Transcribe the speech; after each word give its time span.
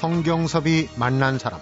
성경섭이 0.00 0.88
만난 0.96 1.38
사람 1.38 1.60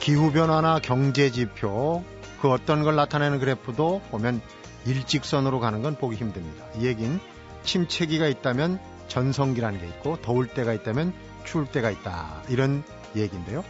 기후변화나 0.00 0.80
경제지표 0.80 2.02
그 2.42 2.50
어떤 2.50 2.82
걸 2.82 2.96
나타내는 2.96 3.38
그래프도 3.38 4.02
보면 4.10 4.40
일직선으로 4.86 5.60
가는 5.60 5.82
건 5.82 5.94
보기 5.94 6.16
힘듭니다. 6.16 6.64
이 6.76 6.86
얘기는 6.86 7.20
침체기가 7.62 8.26
있다면 8.26 8.80
전성기라는 9.06 9.78
게 9.78 9.86
있고 9.86 10.20
더울 10.22 10.48
때가 10.48 10.72
있다면 10.72 11.14
추울 11.44 11.66
때가 11.66 11.90
있다 11.90 12.42
이런 12.48 12.82
얘기인데요. 13.14 13.62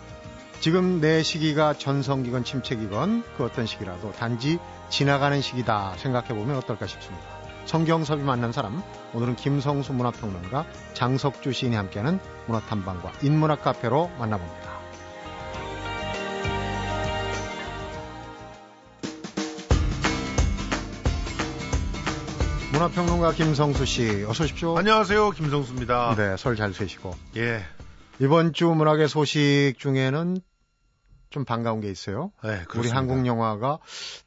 지금 0.60 1.02
내 1.02 1.22
시기가 1.22 1.74
전성기건 1.74 2.44
침체기건 2.44 3.24
그 3.36 3.44
어떤 3.44 3.66
시기라도 3.66 4.12
단지 4.12 4.58
지나가는 4.88 5.38
시기다 5.42 5.96
생각해 5.98 6.28
보면 6.28 6.56
어떨까 6.56 6.86
싶습니다. 6.86 7.39
성경섭이 7.70 8.24
만난 8.24 8.50
사람 8.50 8.82
오늘은 9.14 9.36
김성수 9.36 9.92
문화평론가 9.92 10.66
장석주 10.92 11.52
시인이 11.52 11.76
함께하는 11.76 12.18
문화탐방과 12.48 13.12
인문학 13.22 13.62
카페로 13.62 14.10
만나봅니다. 14.18 14.80
문화평론가 22.72 23.34
김성수 23.34 23.86
씨 23.86 24.24
어서 24.26 24.42
오십시오. 24.42 24.76
안녕하세요 24.76 25.30
김성수입니다. 25.30 26.16
네, 26.16 26.36
설잘 26.36 26.74
쇠시고. 26.74 27.14
예. 27.36 27.62
이번 28.18 28.52
주 28.52 28.66
문학의 28.66 29.08
소식 29.08 29.74
중에는 29.78 30.38
좀 31.30 31.44
반가운 31.44 31.80
게 31.80 31.90
있어요. 31.90 32.32
네, 32.44 32.64
우리 32.76 32.88
한국 32.90 33.24
영화가 33.26 33.78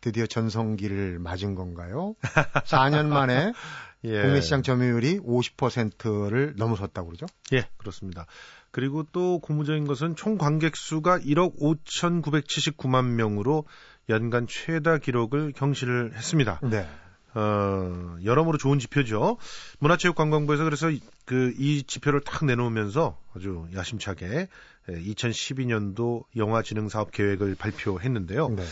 드디어 0.01 0.25
전성기를 0.25 1.19
맞은 1.19 1.55
건가요? 1.55 2.15
4년 2.65 3.07
만에 3.07 3.51
예. 4.05 4.21
국내 4.21 4.41
시장 4.41 4.63
점유율이 4.63 5.19
50%를 5.19 6.55
넘어섰다고 6.57 7.07
그러죠? 7.07 7.25
예, 7.53 7.67
그렇습니다. 7.77 8.25
그리고 8.71 9.03
또 9.11 9.39
고무적인 9.39 9.85
것은 9.85 10.15
총 10.15 10.37
관객 10.37 10.75
수가 10.75 11.19
1억 11.19 11.59
5,979만 11.59 13.05
명으로 13.11 13.65
연간 14.09 14.47
최다 14.47 14.97
기록을 14.97 15.53
경신을 15.53 16.13
했습니다. 16.15 16.59
네. 16.63 16.87
어, 17.35 18.15
여러모로 18.23 18.57
좋은 18.57 18.79
지표죠. 18.79 19.37
문화체육관광부에서 19.79 20.63
그래서 20.63 20.89
그 21.25 21.53
이 21.57 21.83
지표를 21.83 22.21
탁 22.21 22.45
내놓으면서 22.45 23.17
아주 23.35 23.65
야심차게 23.73 24.47
2012년도 24.89 26.25
영화진흥 26.35 26.89
사업 26.89 27.11
계획을 27.11 27.55
발표했는데요. 27.55 28.49
네. 28.49 28.63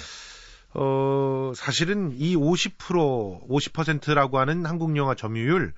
어, 0.73 1.51
사실은 1.55 2.13
이 2.17 2.35
50% 2.35 3.47
50%라고 3.47 4.39
하는 4.39 4.65
한국 4.65 4.95
영화 4.97 5.15
점유율 5.15 5.73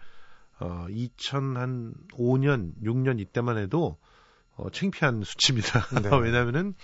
어, 0.60 0.86
2005년 0.90 2.72
6년 2.84 3.20
이때만 3.20 3.58
해도 3.58 3.98
어, 4.56 4.70
창피한 4.70 5.24
수치입니다. 5.24 5.88
네. 6.02 6.10
왜냐면은 6.18 6.76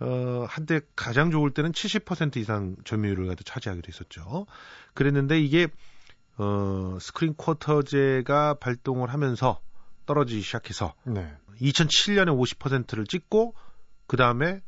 어, 0.00 0.46
한때 0.48 0.80
가장 0.96 1.30
좋을 1.30 1.50
때는 1.52 1.72
70% 1.72 2.38
이상 2.38 2.76
점유율을 2.84 3.26
가도 3.26 3.44
차지하기도 3.44 3.88
했었죠. 3.88 4.46
그랬는데 4.94 5.40
이게 5.40 5.68
어, 6.38 6.96
스크린 7.00 7.34
쿼터제가 7.34 8.54
발동을 8.54 9.12
하면서 9.12 9.60
떨어지기 10.06 10.40
시작해서 10.40 10.94
네. 11.04 11.36
2007년에 11.60 12.28
50%를 12.28 13.06
찍고 13.06 13.54
그 14.06 14.16
다음에 14.16 14.62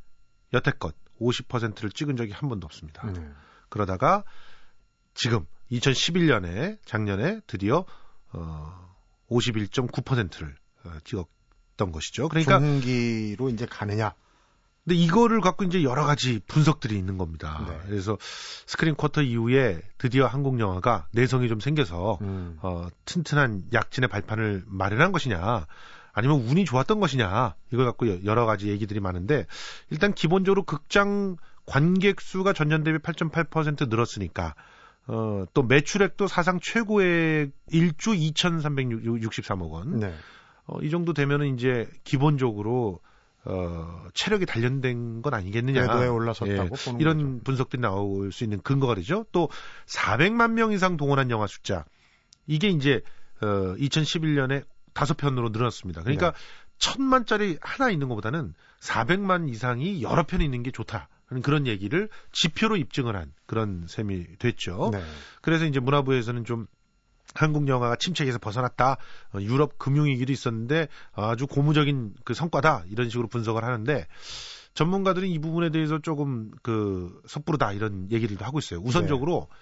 여태껏 0.52 0.94
50%를 1.18 1.90
찍은 1.90 2.16
적이 2.16 2.32
한 2.32 2.50
번도 2.50 2.66
없습니다. 2.66 3.10
네. 3.10 3.26
그러다가 3.70 4.24
지금 5.14 5.46
2011년에 5.70 6.78
작년에 6.84 7.40
드디어 7.46 7.86
어, 8.32 8.94
51.9%를 9.30 10.54
어, 10.84 10.92
찍었던 11.04 11.90
것이죠. 11.90 12.28
그러니까 12.28 12.58
중기로 12.58 13.48
이제 13.48 13.64
가느냐 13.64 14.12
근데 14.84 14.96
이거를 14.96 15.40
갖고 15.40 15.64
이제 15.64 15.84
여러 15.84 16.04
가지 16.04 16.40
분석들이 16.48 16.96
있는 16.96 17.16
겁니다. 17.16 17.64
네. 17.68 17.78
그래서 17.86 18.18
스크린 18.66 18.96
쿼터 18.96 19.22
이후에 19.22 19.80
드디어 19.98 20.26
한국 20.26 20.58
영화가 20.58 21.06
내성이 21.12 21.48
좀 21.48 21.60
생겨서 21.60 22.18
음. 22.20 22.58
어, 22.62 22.88
튼튼한 23.04 23.66
약진의 23.72 24.08
발판을 24.08 24.64
마련한 24.66 25.12
것이냐, 25.12 25.66
아니면 26.12 26.40
운이 26.40 26.64
좋았던 26.64 27.00
것이냐 27.00 27.54
이걸 27.72 27.86
갖고 27.86 28.24
여러 28.24 28.44
가지 28.44 28.68
얘기들이 28.68 29.00
많은데 29.00 29.46
일단 29.90 30.12
기본적으로 30.12 30.64
극장 30.64 31.36
관객 31.64 32.20
수가 32.20 32.52
전년 32.52 32.82
대비 32.82 32.98
8.8% 32.98 33.88
늘었으니까 33.88 34.54
어, 35.06 35.44
또 35.54 35.62
매출액도 35.62 36.26
사상 36.26 36.60
최고의 36.60 37.50
1조 37.72 38.34
2,363억 38.34 39.70
원. 39.70 40.00
네. 40.00 40.14
어, 40.66 40.80
이 40.80 40.90
정도 40.90 41.12
되면은 41.12 41.54
이제 41.54 41.88
기본적으로 42.04 43.00
어, 43.44 44.06
체력이 44.14 44.46
단련된 44.46 45.22
건 45.22 45.34
아니겠느냐. 45.34 45.86
궤도에 45.86 46.06
올라섰다고 46.08 46.76
예, 46.76 46.96
이런 47.00 47.18
거죠. 47.18 47.44
분석들이 47.44 47.82
나올 47.82 48.30
수 48.32 48.44
있는 48.44 48.60
근거가 48.60 48.94
되죠. 48.94 49.26
또 49.32 49.48
400만 49.86 50.52
명 50.52 50.72
이상 50.72 50.96
동원한 50.96 51.30
영화 51.30 51.46
숫자. 51.46 51.84
이게 52.46 52.68
이제 52.68 53.02
어, 53.40 53.74
2011년에 53.76 54.64
다섯 54.92 55.16
편으로 55.16 55.48
늘었습니다. 55.48 56.02
그러니까 56.02 56.32
네. 56.32 56.38
천만짜리 56.78 57.58
하나 57.60 57.90
있는 57.90 58.08
것보다는 58.08 58.54
400만 58.80 59.48
이상이 59.48 60.02
여러 60.02 60.24
편 60.24 60.40
있는 60.40 60.62
게 60.62 60.70
좋다. 60.70 61.08
그런 61.42 61.66
얘기를 61.66 62.10
지표로 62.32 62.76
입증을 62.76 63.16
한 63.16 63.32
그런 63.46 63.86
셈이 63.88 64.36
됐죠. 64.38 64.90
네. 64.92 65.02
그래서 65.40 65.64
이제 65.64 65.80
문화부에서는 65.80 66.44
좀 66.44 66.66
한국 67.34 67.68
영화가 67.68 67.96
침체에서 67.96 68.38
벗어났다. 68.38 68.96
어, 69.34 69.40
유럽 69.40 69.78
금융위기도 69.78 70.32
있었는데 70.32 70.88
아주 71.12 71.46
고무적인 71.46 72.14
그 72.24 72.34
성과다. 72.34 72.84
이런 72.90 73.08
식으로 73.08 73.28
분석을 73.28 73.64
하는데 73.64 74.06
전문가들은 74.74 75.28
이 75.28 75.38
부분에 75.38 75.70
대해서 75.70 75.98
조금 76.00 76.50
그 76.62 77.20
섣부르다 77.26 77.72
이런 77.72 78.10
얘기들도 78.10 78.44
하고 78.44 78.58
있어요. 78.58 78.80
우선적으로 78.80 79.48
네. 79.50 79.56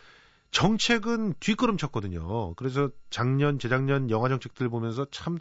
정책은 0.52 1.34
뒷걸음 1.40 1.76
쳤거든요. 1.76 2.54
그래서 2.54 2.90
작년, 3.10 3.58
재작년 3.58 4.10
영화 4.10 4.28
정책들 4.28 4.68
보면서 4.68 5.06
참 5.10 5.38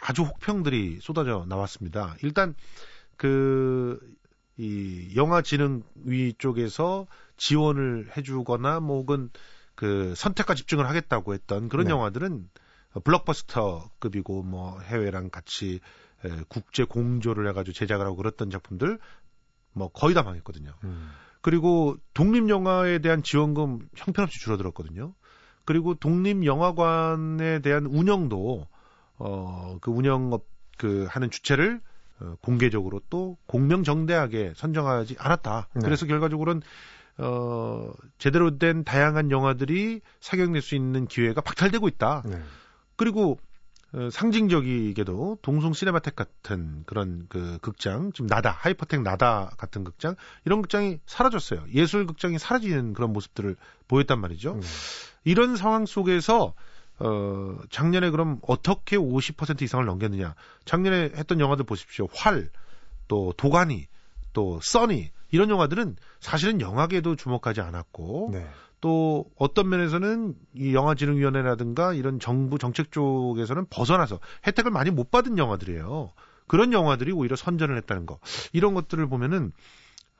아주 0.00 0.22
혹평들이 0.22 0.98
쏟아져 1.00 1.44
나왔습니다. 1.48 2.16
일단 2.22 2.54
그 3.16 3.98
이 4.58 5.12
영화진흥위 5.16 6.34
쪽에서 6.38 7.06
지원을 7.36 8.10
해주거나 8.16 8.80
뭐 8.80 8.98
혹은 8.98 9.30
그 9.74 10.14
선택과 10.16 10.54
집중을 10.54 10.88
하겠다고 10.88 11.34
했던 11.34 11.68
그런 11.68 11.86
네. 11.86 11.92
영화들은 11.92 12.48
블록버스터급이고 13.04 14.42
뭐 14.42 14.80
해외랑 14.80 15.30
같이 15.30 15.80
에, 16.24 16.30
국제 16.48 16.84
공조를 16.84 17.48
해가지고 17.48 17.72
제작을 17.74 18.06
하고 18.06 18.16
그랬던 18.16 18.50
작품들 18.50 18.98
뭐 19.72 19.88
거의 19.88 20.14
다 20.14 20.22
망했거든요. 20.22 20.72
음. 20.84 21.10
그리고 21.40 21.96
독립 22.14 22.48
영화에 22.48 23.00
대한 23.00 23.22
지원금 23.22 23.80
형편없이 23.96 24.38
줄어들었거든요. 24.40 25.14
그리고 25.64 25.94
독립 25.94 26.44
영화관에 26.44 27.60
대한 27.60 27.86
운영도 27.86 28.66
어그 29.16 29.90
운영업 29.90 30.46
그 30.78 31.06
하는 31.08 31.30
주체를 31.30 31.80
어, 32.20 32.36
공개적으로 32.40 33.00
또 33.10 33.36
공명정대하게 33.46 34.52
선정하지 34.56 35.16
않았다. 35.18 35.68
네. 35.74 35.80
그래서 35.84 36.06
결과적으로는 36.06 36.62
어, 37.18 37.92
제대로 38.18 38.58
된 38.58 38.84
다양한 38.84 39.30
영화들이 39.30 40.00
사격낼 40.20 40.62
수 40.62 40.74
있는 40.74 41.06
기회가 41.06 41.40
박탈되고 41.40 41.88
있다. 41.88 42.22
네. 42.24 42.40
그리고 42.96 43.38
어, 43.94 44.08
상징적이게도 44.10 45.38
동송 45.42 45.74
시네마텍 45.74 46.16
같은 46.16 46.82
그런 46.86 47.26
그 47.28 47.58
극장, 47.60 48.12
지금 48.12 48.26
나다, 48.26 48.50
하이퍼텍 48.50 49.02
나다 49.02 49.50
같은 49.58 49.84
극장, 49.84 50.16
이런 50.46 50.62
극장이 50.62 50.98
사라졌어요. 51.04 51.64
예술 51.74 52.06
극장이 52.06 52.38
사라지는 52.38 52.94
그런 52.94 53.12
모습들을 53.12 53.56
보였단 53.88 54.18
말이죠. 54.18 54.54
네. 54.54 54.60
이런 55.24 55.56
상황 55.56 55.84
속에서 55.84 56.54
어, 56.98 57.58
작년에 57.70 58.10
그럼 58.10 58.38
어떻게 58.42 58.96
50% 58.96 59.60
이상을 59.62 59.84
넘겼느냐. 59.84 60.34
작년에 60.64 61.10
했던 61.14 61.40
영화들 61.40 61.64
보십시오. 61.64 62.06
활, 62.14 62.50
또 63.08 63.34
도가니, 63.36 63.88
또 64.32 64.60
써니, 64.62 65.10
이런 65.32 65.50
영화들은 65.50 65.96
사실은 66.20 66.60
영화계도 66.60 67.16
주목하지 67.16 67.60
않았고 67.60 68.30
네. 68.32 68.46
또 68.80 69.26
어떤 69.36 69.68
면에서는 69.68 70.34
이 70.54 70.74
영화진흥위원회라든가 70.74 71.94
이런 71.94 72.20
정부 72.20 72.58
정책 72.58 72.92
쪽에서는 72.92 73.66
벗어나서 73.70 74.20
혜택을 74.46 74.70
많이 74.70 74.90
못 74.90 75.10
받은 75.10 75.38
영화들이에요. 75.38 76.12
그런 76.46 76.72
영화들이 76.72 77.12
오히려 77.12 77.36
선전을 77.36 77.76
했다는 77.78 78.06
거. 78.06 78.18
이런 78.52 78.74
것들을 78.74 79.08
보면은 79.08 79.52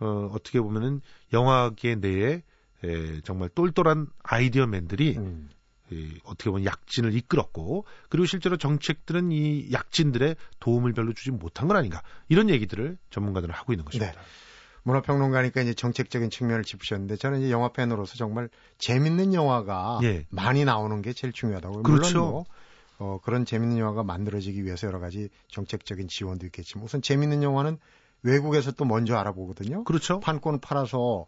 어, 0.00 0.30
어떻게 0.32 0.60
보면은 0.60 1.00
영화계 1.32 1.96
내에 1.96 2.42
에, 2.84 3.20
정말 3.22 3.48
똘똘한 3.50 4.06
아이디어맨들이 4.22 5.16
음. 5.18 5.50
이, 5.90 6.18
어떻게 6.24 6.50
보면 6.50 6.64
약진을 6.64 7.14
이끌었고 7.14 7.84
그리고 8.08 8.26
실제로 8.26 8.56
정책들은 8.56 9.30
이 9.30 9.70
약진들의 9.72 10.36
도움을 10.60 10.92
별로 10.92 11.12
주지 11.12 11.30
못한 11.30 11.68
건 11.68 11.76
아닌가 11.76 12.02
이런 12.28 12.48
얘기들을 12.48 12.96
전문가들은 13.10 13.54
하고 13.54 13.72
있는 13.72 13.84
것입니다. 13.84 14.12
네. 14.12 14.18
문화평론가니까 14.84 15.60
이제 15.62 15.74
정책적인 15.74 16.30
측면을 16.30 16.64
짚으셨는데 16.64 17.16
저는 17.16 17.40
이제 17.40 17.50
영화 17.50 17.72
팬으로서 17.72 18.16
정말 18.16 18.48
재밌는 18.78 19.34
영화가 19.34 20.00
예. 20.02 20.26
많이 20.30 20.64
나오는 20.64 21.02
게 21.02 21.12
제일 21.12 21.32
중요하다고. 21.32 21.82
그렇죠. 21.82 22.18
물론 22.18 22.30
뭐 22.30 22.44
어, 22.98 23.18
그런 23.22 23.44
재밌는 23.44 23.78
영화가 23.78 24.02
만들어지기 24.02 24.64
위해서 24.64 24.86
여러 24.86 24.98
가지 25.00 25.28
정책적인 25.48 26.08
지원도 26.08 26.46
있겠지만 26.46 26.84
우선 26.84 27.02
재밌는 27.02 27.42
영화는 27.42 27.78
외국에서 28.22 28.72
또 28.72 28.84
먼저 28.84 29.16
알아보거든요. 29.16 29.84
그렇죠. 29.84 30.20
판권 30.20 30.60
팔아서 30.60 31.26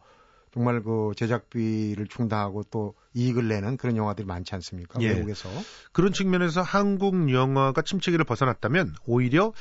정말 0.52 0.82
그 0.84 1.12
제작비를 1.16 2.06
충당하고 2.06 2.62
또 2.70 2.94
이익을 3.14 3.48
내는 3.48 3.76
그런 3.76 3.96
영화들이 3.96 4.24
많지 4.24 4.54
않습니까? 4.54 5.02
예. 5.02 5.08
외국에서. 5.08 5.64
그런 5.92 6.12
측면에서 6.12 6.62
한국 6.62 7.32
영화가 7.32 7.82
침체기를 7.82 8.24
벗어났다면 8.24 8.94
오히려 9.04 9.46
어, 9.46 9.52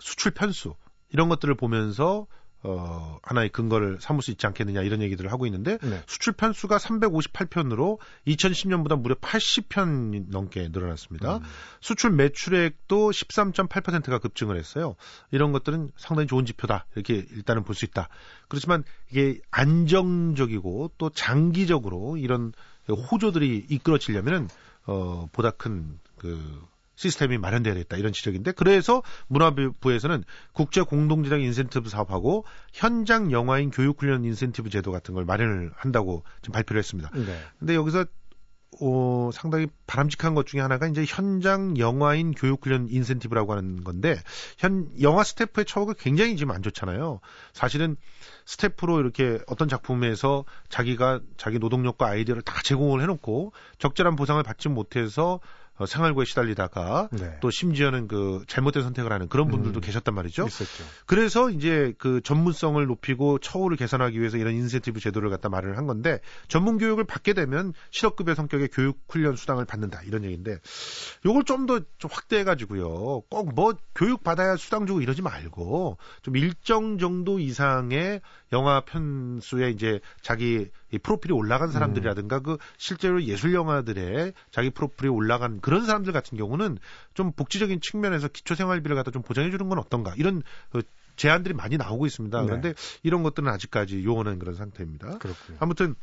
수출 0.00 0.32
편수 0.32 0.74
이런 1.10 1.28
것들을 1.28 1.54
보면서 1.56 2.26
어, 2.68 3.20
하나의 3.22 3.50
근거를 3.50 3.98
삼을 4.00 4.22
수 4.22 4.32
있지 4.32 4.44
않겠느냐 4.44 4.82
이런 4.82 5.00
얘기들을 5.00 5.30
하고 5.30 5.46
있는데 5.46 5.78
네. 5.82 6.02
수출 6.08 6.32
편수가 6.32 6.78
358편으로 6.78 7.98
2010년보다 8.26 9.00
무려 9.00 9.14
80편 9.14 10.30
넘게 10.30 10.70
늘어났습니다. 10.72 11.36
음. 11.36 11.42
수출 11.80 12.10
매출액도 12.10 13.10
13.8%가 13.10 14.18
급증을 14.18 14.56
했어요. 14.56 14.96
이런 15.30 15.52
것들은 15.52 15.92
상당히 15.96 16.26
좋은 16.26 16.44
지표다. 16.44 16.86
이렇게 16.96 17.24
일단은 17.30 17.62
볼 17.62 17.76
수 17.76 17.84
있다. 17.84 18.08
그렇지만 18.48 18.82
이게 19.10 19.38
안정적이고 19.50 20.92
또 20.98 21.10
장기적으로 21.10 22.16
이런 22.16 22.52
호조들이 22.88 23.66
이끌어지려면은 23.68 24.48
어, 24.86 25.28
보다 25.30 25.50
큰그 25.50 26.66
시스템이 26.96 27.38
마련돼야 27.38 27.74
겠다 27.74 27.96
이런 27.96 28.12
지적인데 28.12 28.52
그래서 28.52 29.02
문화부에서는 29.28 30.24
국제 30.52 30.82
공동지장 30.82 31.40
인센티브 31.40 31.88
사업하고 31.88 32.44
현장 32.72 33.30
영화인 33.30 33.70
교육 33.70 34.02
훈련 34.02 34.24
인센티브 34.24 34.70
제도 34.70 34.90
같은 34.90 35.14
걸 35.14 35.24
마련을 35.24 35.70
한다고 35.76 36.24
지금 36.42 36.52
발표를 36.52 36.80
했습니다. 36.80 37.10
네. 37.14 37.38
근데 37.58 37.74
여기서 37.74 38.06
어, 38.80 39.30
상당히 39.32 39.68
바람직한 39.86 40.34
것 40.34 40.46
중에 40.46 40.60
하나가 40.60 40.86
이제 40.86 41.04
현장 41.06 41.78
영화인 41.78 42.32
교육 42.32 42.64
훈련 42.64 42.88
인센티브라고 42.90 43.54
하는 43.54 43.84
건데 43.84 44.16
현 44.58 44.90
영화 45.00 45.24
스태프의 45.24 45.64
처우가 45.64 45.94
굉장히 45.98 46.36
지금 46.36 46.54
안 46.54 46.62
좋잖아요. 46.62 47.20
사실은 47.52 47.96
스태프로 48.44 49.00
이렇게 49.00 49.38
어떤 49.46 49.68
작품에서 49.68 50.44
자기가 50.68 51.20
자기 51.36 51.58
노동력과 51.58 52.06
아이디어를 52.06 52.42
다 52.42 52.60
제공을 52.62 53.00
해놓고 53.02 53.52
적절한 53.78 54.14
보상을 54.16 54.42
받지 54.42 54.68
못해서 54.68 55.40
어, 55.78 55.86
생활고에 55.86 56.24
시달리다가 56.24 57.08
네. 57.12 57.36
또 57.40 57.50
심지어는 57.50 58.08
그 58.08 58.44
잘못된 58.46 58.82
선택을 58.82 59.12
하는 59.12 59.28
그런 59.28 59.48
분들도 59.48 59.78
음. 59.78 59.80
계셨단 59.80 60.14
말이죠. 60.14 60.46
있었죠. 60.46 60.84
그래서 61.06 61.50
이제 61.50 61.92
그 61.98 62.20
전문성을 62.22 62.84
높이고 62.86 63.38
처우를 63.38 63.76
개선하기 63.76 64.18
위해서 64.18 64.36
이런 64.36 64.54
인센티브 64.54 65.00
제도를 65.00 65.30
갖다 65.30 65.48
말을 65.48 65.76
한 65.76 65.86
건데 65.86 66.20
전문 66.48 66.78
교육을 66.78 67.04
받게 67.04 67.34
되면 67.34 67.72
실업급여 67.90 68.34
성격의 68.34 68.68
교육 68.72 69.00
훈련 69.08 69.36
수당을 69.36 69.64
받는다 69.64 70.02
이런 70.02 70.24
얘기인데 70.24 70.58
요걸 71.24 71.44
좀 71.44 71.66
더 71.66 71.80
좀 71.98 72.10
확대해 72.12 72.44
가지고요. 72.44 73.22
꼭 73.28 73.54
뭐 73.54 73.74
교육 73.94 74.22
받아야 74.22 74.56
수당 74.56 74.86
주고 74.86 75.00
이러지 75.00 75.22
말고 75.22 75.98
좀 76.22 76.36
일정 76.36 76.98
정도 76.98 77.38
이상의 77.38 78.20
영화 78.52 78.80
편수에 78.80 79.70
이제 79.70 80.00
자기 80.20 80.68
프로필이 80.98 81.32
올라간 81.32 81.70
사람들이라든가 81.70 82.38
음. 82.38 82.42
그 82.42 82.56
실제로 82.76 83.22
예술 83.24 83.54
영화들의 83.54 84.32
자기 84.50 84.70
프로필이 84.70 85.08
올라간 85.08 85.60
그런 85.60 85.84
사람들 85.84 86.12
같은 86.12 86.38
경우는 86.38 86.78
좀 87.14 87.32
복지적인 87.32 87.80
측면에서 87.80 88.28
기초 88.28 88.54
생활비를 88.54 88.96
갖다 88.96 89.10
좀 89.10 89.22
보장해 89.22 89.50
주는 89.50 89.68
건 89.68 89.78
어떤가 89.78 90.14
이런 90.16 90.42
그 90.70 90.82
제안들이 91.16 91.54
많이 91.54 91.76
나오고 91.76 92.06
있습니다. 92.06 92.40
네. 92.40 92.46
그런데 92.46 92.74
이런 93.02 93.22
것들은 93.22 93.48
아직까지 93.48 94.04
요원한 94.04 94.38
그런 94.38 94.54
상태입니다. 94.54 95.18
그렇군요. 95.18 95.58
아무튼 95.60 95.94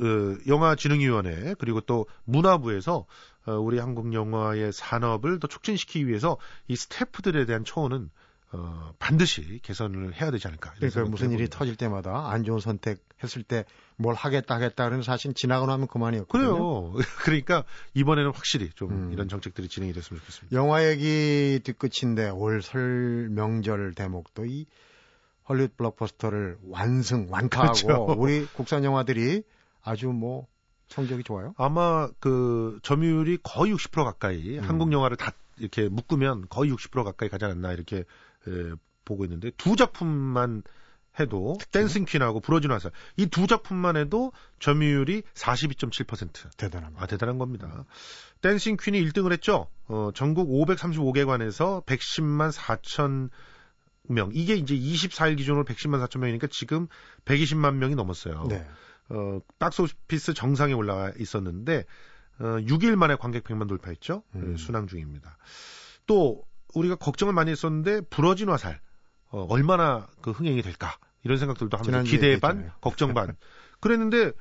어, 0.00 0.36
영화진흥위원회 0.46 1.54
그리고 1.58 1.80
또 1.80 2.06
문화부에서 2.24 3.06
어, 3.46 3.52
우리 3.52 3.78
한국 3.78 4.12
영화의 4.12 4.72
산업을 4.72 5.40
더 5.40 5.48
촉진시키기 5.48 6.06
위해서 6.06 6.36
이 6.68 6.76
스태프들에 6.76 7.46
대한 7.46 7.64
초원은 7.64 8.10
어, 8.52 8.92
반드시 8.98 9.60
개선을 9.62 10.20
해야 10.20 10.30
되지 10.30 10.48
않을까. 10.48 10.72
그러니까 10.76 11.04
무슨 11.04 11.30
일이 11.30 11.48
터질 11.48 11.76
때마다 11.76 12.30
안 12.30 12.42
좋은 12.44 12.58
선택 12.60 13.02
했을 13.22 13.42
때 13.42 13.64
뭘 14.00 14.14
하겠다 14.14 14.54
하겠다 14.54 14.84
그러는 14.86 15.02
사실 15.02 15.34
지나고 15.34 15.66
나면 15.66 15.86
그만이었거든요. 15.86 16.92
그래요. 16.92 16.94
그러니까 17.22 17.64
이번에는 17.92 18.32
확실히 18.32 18.70
좀 18.70 18.90
음. 18.90 19.12
이런 19.12 19.28
정책들이 19.28 19.68
진행이 19.68 19.92
됐으면 19.92 20.20
좋겠습니다. 20.20 20.56
영화 20.56 20.88
얘기 20.88 21.60
뒤끝인데 21.62 22.30
올 22.30 22.62
설 22.62 23.28
명절 23.30 23.94
대목도 23.94 24.46
이 24.46 24.66
헐리우드 25.48 25.74
블록버스터를 25.76 26.58
완승 26.68 27.26
완파하고 27.30 27.72
그렇죠. 27.86 28.04
우리 28.18 28.46
국산 28.46 28.84
영화들이 28.84 29.42
아주 29.82 30.08
뭐 30.08 30.46
성적이 30.88 31.22
좋아요. 31.22 31.54
아마 31.58 32.08
그 32.20 32.78
점유율이 32.82 33.38
거의 33.42 33.74
60% 33.74 34.02
가까이 34.04 34.58
음. 34.58 34.64
한국 34.64 34.92
영화를 34.92 35.16
다 35.18 35.32
이렇게 35.60 35.88
묶으면 35.88 36.46
거의 36.48 36.72
60% 36.72 37.04
가까이 37.04 37.28
가지 37.28 37.44
않았나 37.44 37.72
이렇게 37.72 37.98
에, 37.98 38.04
보고 39.04 39.24
있는데 39.24 39.50
두 39.56 39.76
작품만 39.76 40.62
해도 41.18 41.58
댄싱 41.72 42.04
퀸하고 42.04 42.40
부러진 42.40 42.70
화살 42.70 42.92
이 43.16 43.26
두 43.26 43.46
작품만 43.46 43.96
해도 43.96 44.32
점유율이 44.60 45.22
42.7% 45.34 46.56
대단합니다. 46.56 47.02
아 47.02 47.06
대단한 47.06 47.38
겁니다. 47.38 47.84
댄싱 48.42 48.76
퀸이 48.80 49.02
1등을 49.06 49.32
했죠. 49.32 49.68
어, 49.86 50.10
전국 50.14 50.48
535개관에서 50.48 51.84
110만 51.84 52.52
4천 52.52 53.30
명 54.08 54.30
이게 54.32 54.54
이제 54.54 54.74
24일 54.74 55.36
기준으로 55.36 55.64
110만 55.64 56.04
4천 56.06 56.20
명이니까 56.20 56.46
지금 56.50 56.86
120만 57.24 57.74
명이 57.74 57.94
넘었어요. 57.96 58.46
네. 58.48 58.66
어, 59.08 59.40
박스 59.58 59.82
오피스 59.82 60.34
정상에 60.34 60.72
올라가 60.72 61.12
있었는데 61.18 61.84
어, 62.40 62.58
6일 62.60 62.96
만에 62.96 63.16
관객 63.16 63.44
100만 63.44 63.68
돌파했죠. 63.68 64.22
음. 64.34 64.56
순항 64.56 64.86
중입니다. 64.86 65.36
또 66.06 66.42
우리가 66.74 66.96
걱정을 66.96 67.34
많이 67.34 67.50
했었는데 67.50 68.02
부러진 68.02 68.48
화살 68.48 68.80
어, 69.28 69.46
얼마나 69.48 70.08
그 70.22 70.30
흥행이 70.30 70.62
될까 70.62 70.96
이런 71.22 71.38
생각들도 71.38 71.76
하면서 71.76 72.02
기대 72.02 72.38
반, 72.40 72.72
걱정 72.80 73.14
반. 73.14 73.36
그랬는데 73.80 74.32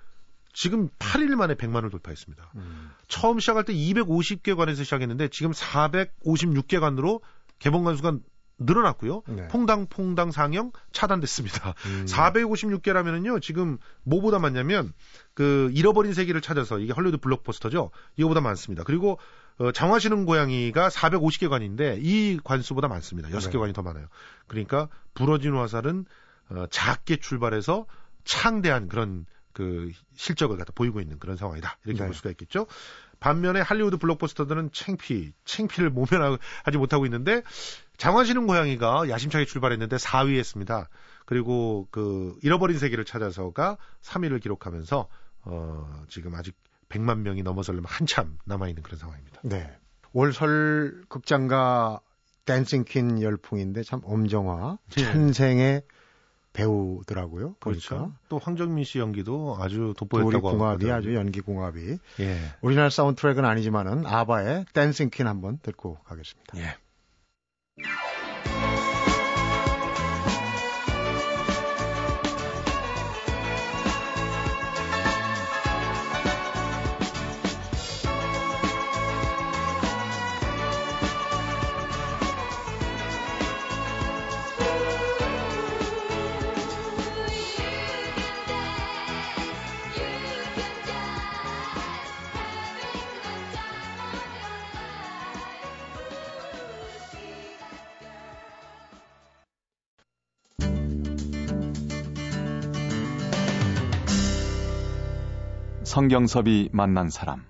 지금 0.54 0.90
8일 1.00 1.36
만에 1.36 1.56
100만을 1.56 1.92
돌파했습니다. 1.92 2.52
음. 2.56 2.92
처음 3.08 3.40
시작할 3.40 3.66
때 3.66 3.74
250개 3.74 4.56
관에서 4.56 4.84
시작했는데 4.84 5.28
지금 5.30 5.52
456개 5.52 6.80
관으로 6.80 7.22
개봉관 7.60 7.98
수가 7.98 8.18
늘어났고요. 8.60 9.24
네. 9.28 9.48
퐁당퐁당 9.48 10.32
상영 10.32 10.72
차단됐습니다. 10.92 11.74
음. 11.86 12.06
456개라면은요, 12.06 13.42
지금 13.42 13.78
뭐보다 14.04 14.40
많냐면, 14.40 14.94
그, 15.34 15.72
잃어버린 15.74 16.14
세계를 16.14 16.42
찾아서, 16.42 16.80
이게 16.80 16.94
헐리우드 16.94 17.18
블록버스터죠? 17.18 17.92
이거보다 18.18 18.42
많습니다. 18.42 18.84
그리고, 18.84 19.18
어, 19.58 19.72
장화시는 19.72 20.26
고양이가 20.26 20.90
450개 20.90 21.50
관인데, 21.50 22.00
이 22.02 22.40
관수보다 22.44 22.88
많습니다. 22.88 23.30
6개 23.30 23.54
네. 23.54 23.58
관이 23.58 23.74
더 23.74 23.82
많아요. 23.82 24.08
그러니까, 24.48 24.90
부러진 25.14 25.56
화살은, 25.56 26.06
어, 26.50 26.66
작게 26.70 27.18
출발해서 27.18 27.86
창대한 28.26 28.88
그런 28.88 29.26
그 29.54 29.92
실적을 30.16 30.58
갖다 30.58 30.72
보이고 30.74 31.02
있는 31.02 31.20
그런 31.20 31.38
상황이다. 31.38 31.78
이렇게 31.86 32.00
네. 32.00 32.06
볼 32.06 32.14
수가 32.14 32.30
있겠죠. 32.32 32.68
반면에 33.20 33.60
할리우드 33.62 33.98
블록버스터들은 33.98 34.70
챙피, 34.72 35.34
챙피를 35.46 35.90
모면하지 35.90 36.40
못하고 36.78 37.06
있는데 37.06 37.44
장화 37.98 38.25
신은 38.25 38.48
고양이가 38.48 39.10
야심차게 39.10 39.46
출발했는데 39.46 39.98
4위 39.98 40.38
했습니다. 40.38 40.90
그리고 41.26 41.88
그 41.92 42.38
잃어버린 42.42 42.80
세계를 42.80 43.06
찾아서가 43.06 43.78
3위를 44.02 44.42
기록하면서 44.42 45.08
어 45.42 46.04
지금 46.08 46.34
아직 46.36 46.56
100만 46.90 47.20
명이 47.20 47.44
넘어서려면 47.44 47.86
한참 47.88 48.38
남아 48.46 48.68
있는 48.70 48.84
그런 48.84 48.98
상황입니다. 48.98 49.42
네. 49.44 49.78
월설 50.14 51.04
극장가 51.08 52.00
댄싱 52.46 52.84
퀸 52.84 53.22
열풍인데 53.22 53.84
참 53.84 54.02
엄정화 54.04 54.80
네. 54.96 55.04
천생의 55.04 55.84
배우더라고요. 56.54 57.56
그렇죠. 57.60 57.96
보니까. 57.98 58.18
또 58.30 58.40
황정민 58.40 58.84
씨 58.84 59.00
연기도 59.00 59.58
아주 59.60 59.94
돋보였다고 59.98 60.52
궁합이 60.52 60.92
아주 60.92 61.14
연기 61.16 61.42
궁합이. 61.42 61.98
예. 62.20 62.38
우리나라 62.62 62.90
사운드트랙은 62.90 63.46
아니지만은 63.46 64.06
아바의 64.06 64.66
댄싱 64.74 65.10
퀸 65.10 65.28
한번 65.28 65.60
듣고 65.62 65.98
가겠습니다. 66.06 66.58
예. 66.58 66.76
성경섭이 106.00 106.70
만난 106.72 107.10
사람 107.10 107.44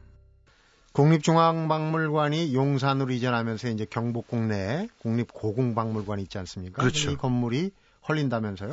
국립중앙박물관이 0.93 2.55
용산으로 2.55 3.13
이전하면서 3.13 3.69
이제 3.69 3.85
경복궁 3.87 4.47
내에 4.47 4.87
국립고궁박물관이 5.03 6.23
있지 6.23 6.39
않습니까? 6.39 6.81
그렇죠. 6.81 7.11
이 7.11 7.15
건물이 7.15 7.69
헐린다면서요? 8.07 8.71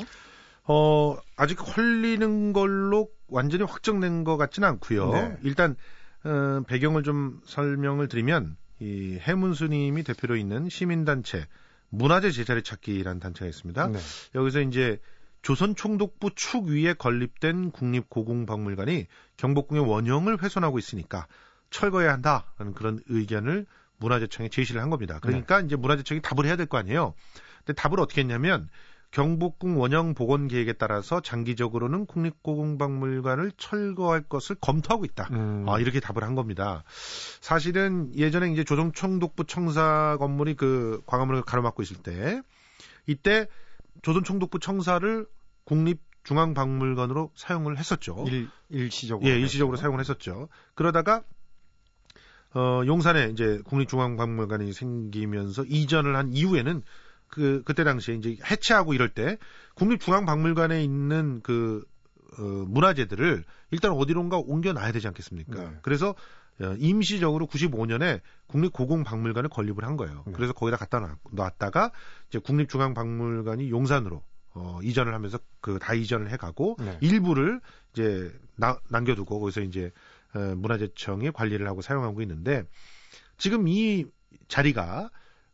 어, 0.65 1.19
아직 1.37 1.59
헐리는 1.61 2.55
걸로 2.55 3.11
완전히 3.29 3.65
확정된 3.65 4.25
것 4.25 4.39
같지는 4.39 4.67
않고요. 4.67 5.13
네. 5.13 5.37
일단 5.43 5.77
어, 6.25 6.63
배경을 6.67 7.03
좀 7.03 7.43
설명을 7.45 8.09
드리면 8.09 8.57
이 8.81 9.19
해문수님이 9.21 10.05
대표로 10.05 10.37
있는 10.37 10.71
시민단체 10.71 11.47
문화재 11.91 12.31
제자리 12.31 12.63
찾기라는 12.63 13.21
단체가 13.21 13.47
있습니다. 13.47 13.89
네. 13.89 13.99
여기서 14.35 14.63
이제 14.63 14.99
조선총독부 15.47 16.31
축 16.35 16.65
위에 16.65 16.93
건립된 16.95 17.71
국립고궁박물관이 17.71 19.07
경복궁의 19.37 19.89
원형을 19.89 20.43
훼손하고 20.43 20.81
있으니까 20.81 21.29
철거해야 21.71 22.15
한다라는 22.15 22.75
그런 22.75 22.99
의견을 23.07 23.65
문화재청에 23.99 24.49
제시를 24.49 24.83
한 24.83 24.91
겁니다. 24.91 25.21
그러니까 25.23 25.61
이제 25.61 25.77
문화재청이 25.77 26.21
답을 26.21 26.47
해야 26.47 26.57
될 26.57 26.67
거 26.67 26.79
아니에요. 26.79 27.15
근데 27.59 27.81
답을 27.81 28.01
어떻게 28.01 28.23
했냐면 28.23 28.69
경복궁 29.13 29.79
원형 29.79 30.15
복원 30.15 30.49
계획에 30.49 30.73
따라서 30.73 31.21
장기적으로는 31.21 32.07
국립고궁박물관을 32.07 33.53
철거할 33.57 34.23
것을 34.23 34.57
검토하고 34.61 35.05
있다. 35.05 35.29
음. 35.31 35.65
아, 35.69 35.79
이렇게 35.79 36.01
답을 36.01 36.25
한 36.25 36.35
겁니다. 36.35 36.83
사실은 37.41 38.11
예전에 38.17 38.51
이제 38.51 38.65
조선총독부 38.65 39.45
청사 39.45 40.17
건물이 40.19 40.55
그 40.55 41.03
광화문을 41.07 41.43
가로막고 41.43 41.85
있을 41.85 41.99
때 41.99 42.43
이때 43.07 43.47
조선 44.03 44.25
총독부 44.25 44.59
청사를 44.59 45.27
국립 45.65 46.01
중앙박물관으로 46.25 47.31
사용을 47.35 47.79
했었죠. 47.79 48.25
일, 48.29 48.49
일시적으로. 48.69 49.29
예, 49.29 49.39
일시적으로 49.39 49.77
사용을 49.77 50.01
했었죠. 50.01 50.49
그러다가 50.75 51.23
어, 52.55 52.83
용산에 52.87 53.29
이제 53.33 53.61
국립중앙박물관이 53.65 54.73
생기면서 54.73 55.65
이전을 55.67 56.17
한 56.17 56.33
이후에는 56.33 56.83
그 57.29 57.63
그때 57.65 57.85
당시에 57.85 58.15
이제 58.15 58.39
해체하고 58.51 58.95
이럴 58.95 59.11
때 59.11 59.39
국립중앙박물관에 59.75 60.83
있는 60.83 61.41
그 61.43 61.85
어, 62.39 62.43
문화재들을 62.43 63.45
일단 63.71 63.93
어디론가 63.93 64.39
옮겨놔야 64.39 64.93
되지 64.93 65.07
않겠습니까? 65.07 65.61
네. 65.61 65.77
그래서 65.83 66.11
어, 66.11 66.15
임시적으로 66.79 67.47
95년에 67.47 68.21
국립고궁박물관을 68.47 69.51
건립을 69.51 69.85
한 69.85 69.97
거예요. 69.97 70.23
네. 70.27 70.33
그래서 70.35 70.53
거기다 70.53 70.77
갖다 70.77 71.01
놔- 71.01 71.17
놨다가 71.31 71.93
이제 72.29 72.39
국립중앙박물관이 72.39 73.71
용산으로 73.71 74.23
어, 74.55 74.79
이전을 74.83 75.13
하면서 75.13 75.39
그 75.61 75.79
다 75.79 75.93
이전을 75.95 76.31
해가고 76.31 76.77
네. 76.81 76.97
일부를 77.03 77.61
이제 77.93 78.33
나- 78.57 78.79
남겨두고 78.89 79.39
거기서 79.41 79.61
이제 79.61 79.93
어, 80.35 80.39
문화재청이 80.57 81.31
관리를 81.33 81.67
하고 81.69 81.83
사용하고 81.83 82.23
있는데 82.23 82.65
지금 83.37 83.69
이 83.69 84.07
자리가 84.49 85.11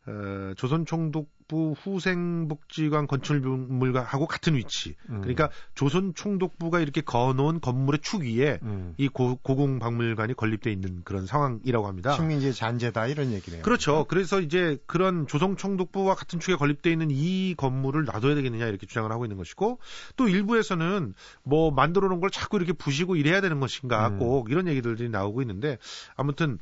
어, 0.06 0.52
조선총독 0.56 1.30
부 1.52 1.74
후생복지관 1.82 3.06
건축물과하고 3.06 4.26
같은 4.26 4.56
위치. 4.56 4.96
음. 5.10 5.20
그러니까 5.20 5.50
조선 5.74 6.14
총독부가 6.14 6.80
이렇게 6.80 7.02
거놓은 7.02 7.60
건물의 7.60 7.98
축 8.00 8.22
위에 8.22 8.58
음. 8.62 8.94
이 8.96 9.06
고, 9.08 9.36
고궁박물관이 9.36 10.32
건립돼 10.32 10.72
있는 10.72 11.02
그런 11.04 11.26
상황이라고 11.26 11.86
합니다. 11.86 12.12
식민지 12.12 12.54
잔재다 12.54 13.06
이런 13.08 13.32
얘기네요. 13.32 13.60
그렇죠. 13.60 14.06
그래서 14.08 14.40
이제 14.40 14.78
그런 14.86 15.26
조선 15.26 15.58
총독부와 15.58 16.14
같은 16.14 16.40
축에 16.40 16.56
건립돼 16.56 16.90
있는 16.90 17.08
이 17.10 17.54
건물을 17.58 18.06
놔둬야 18.06 18.34
되겠느냐 18.34 18.66
이렇게 18.66 18.86
주장을 18.86 19.12
하고 19.12 19.26
있는 19.26 19.36
것이고 19.36 19.78
또 20.16 20.28
일부에서는 20.28 21.12
뭐 21.42 21.70
만들어 21.70 22.08
놓은 22.08 22.20
걸 22.20 22.30
자꾸 22.30 22.56
이렇게 22.56 22.72
부시고 22.72 23.16
이래야 23.16 23.42
되는 23.42 23.60
것인가 23.60 24.08
음. 24.08 24.18
꼭 24.18 24.50
이런 24.50 24.68
얘기들이 24.68 25.10
나오고 25.10 25.42
있는데 25.42 25.76
아무튼 26.16 26.58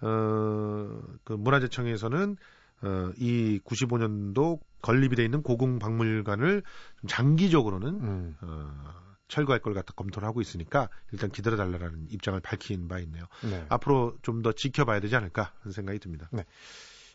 어그 0.00 1.34
문화재청에서는 1.34 2.38
어, 2.82 3.12
이 3.16 3.60
95년도 3.64 4.60
건립이 4.82 5.16
돼 5.16 5.24
있는 5.24 5.42
고궁 5.42 5.78
박물관을 5.78 6.62
좀 7.00 7.08
장기적으로는 7.08 7.88
음. 7.88 8.36
어, 8.40 9.02
철거할 9.28 9.60
걸 9.60 9.72
갖다 9.72 9.94
검토를 9.94 10.28
하고 10.28 10.40
있으니까 10.40 10.88
일단 11.12 11.30
기다려달라는 11.30 12.08
입장을 12.10 12.38
밝힌 12.40 12.88
바 12.88 12.98
있네요. 13.00 13.24
네. 13.48 13.64
앞으로 13.70 14.18
좀 14.22 14.42
더 14.42 14.52
지켜봐야 14.52 15.00
되지 15.00 15.16
않을까 15.16 15.52
하는 15.60 15.72
생각이 15.72 15.98
듭니다. 16.00 16.28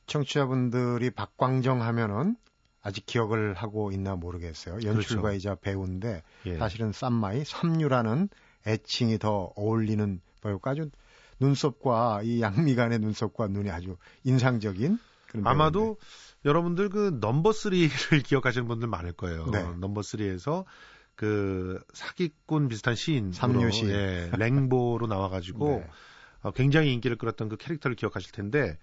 청취자분들이 0.08 1.12
박광정 1.12 1.82
하면은 1.82 2.38
아직 2.82 3.06
기억을 3.06 3.54
하고 3.54 3.92
있나 3.92 4.16
모르겠어요. 4.16 4.80
연출가이자 4.82 5.56
배우인데 5.56 6.24
예. 6.46 6.58
사실은 6.58 6.94
쌈마이 6.94 7.44
삼류라는 7.44 8.30
애칭이 8.66 9.20
더 9.20 9.52
어울리는 9.56 10.22
배우가 10.42 10.72
아주 10.72 10.90
눈썹과 11.40 12.22
이 12.24 12.42
양미간의 12.42 13.00
눈썹과 13.00 13.48
눈이 13.48 13.70
아주 13.70 13.98
인상적인 14.24 14.98
그런 15.28 15.46
아마도 15.48 15.80
배우인데. 15.80 16.00
여러분들 16.46 16.90
그 16.90 17.18
넘버 17.20 17.52
3를 17.52 17.90
기억하시는 18.26 18.68
분들 18.68 18.88
많을 18.88 19.14
거예요. 19.14 19.48
네. 19.52 19.64
넘버 19.80 20.02
3에서 20.02 20.66
그 21.16 21.82
사기꾼 21.94 22.68
비슷한 22.68 22.96
시인 22.96 23.32
삼류 23.32 23.72
시인. 23.72 23.90
예, 23.90 24.32
랭보로 24.38 25.08
나와가지고 25.08 25.68
네. 25.84 25.88
어, 26.44 26.52
굉장히 26.52 26.94
인기를 26.94 27.18
끌었던 27.18 27.50
그 27.50 27.58
캐릭터를 27.58 27.96
기억하실 27.96 28.32
텐데 28.32 28.78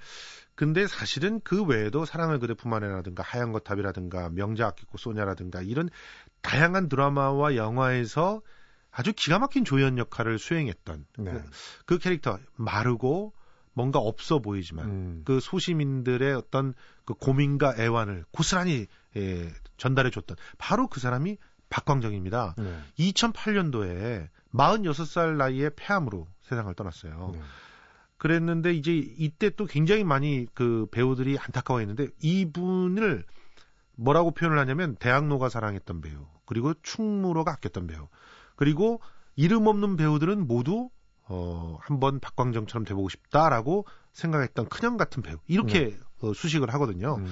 근데 0.56 0.86
사실은 0.86 1.40
그 1.42 1.64
외에도 1.64 2.04
사랑을 2.04 2.38
그대 2.38 2.54
품 2.54 2.72
안에라든가 2.74 3.22
하얀 3.22 3.52
거탑이라든가 3.52 4.30
명자 4.30 4.66
아끼고 4.66 4.98
소냐라든가 4.98 5.62
이런 5.62 5.88
다양한 6.42 6.88
드라마와 6.88 7.56
영화에서 7.56 8.42
아주 8.90 9.12
기가 9.14 9.38
막힌 9.38 9.64
조연 9.64 9.98
역할을 9.98 10.38
수행했던 10.38 11.06
네. 11.18 11.32
그, 11.32 11.42
그 11.86 11.98
캐릭터 11.98 12.38
마르고 12.56 13.32
뭔가 13.74 13.98
없어 13.98 14.38
보이지만 14.38 14.86
음. 14.86 15.22
그 15.24 15.40
소시민들의 15.40 16.34
어떤 16.34 16.74
그 17.04 17.14
고민과 17.14 17.74
애환을 17.78 18.24
고스란히 18.30 18.86
예, 19.16 19.52
전달해 19.76 20.10
줬던 20.10 20.36
바로 20.58 20.88
그 20.88 21.00
사람이 21.00 21.36
박광정입니다. 21.68 22.54
네. 22.56 22.78
2008년도에 22.98 24.28
46살 24.54 25.36
나이에 25.36 25.70
폐암으로 25.74 26.28
세상을 26.42 26.72
떠났어요. 26.74 27.32
네. 27.34 27.40
그랬는데 28.16 28.72
이제 28.72 28.94
이때 28.94 29.50
또 29.50 29.66
굉장히 29.66 30.04
많이 30.04 30.46
그 30.54 30.86
배우들이 30.92 31.36
안타까워했는데 31.38 32.08
이분을 32.22 33.24
뭐라고 33.96 34.30
표현을 34.30 34.58
하냐면 34.58 34.96
대학로가 34.96 35.48
사랑했던 35.48 36.00
배우 36.00 36.26
그리고 36.46 36.74
충무로가 36.82 37.52
아꼈던 37.52 37.86
배우 37.86 38.08
그리고 38.56 39.00
이름 39.36 39.66
없는 39.66 39.96
배우들은 39.96 40.46
모두 40.46 40.90
어 41.26 41.78
한번 41.80 42.20
박광정처럼 42.20 42.84
돼보고 42.84 43.08
싶다라고 43.08 43.86
생각했던 44.12 44.68
큰형 44.68 44.96
같은 44.96 45.22
배우 45.22 45.38
이렇게 45.46 45.96
어, 46.20 46.32
수식을 46.32 46.72
하거든요. 46.74 47.16
음. 47.16 47.26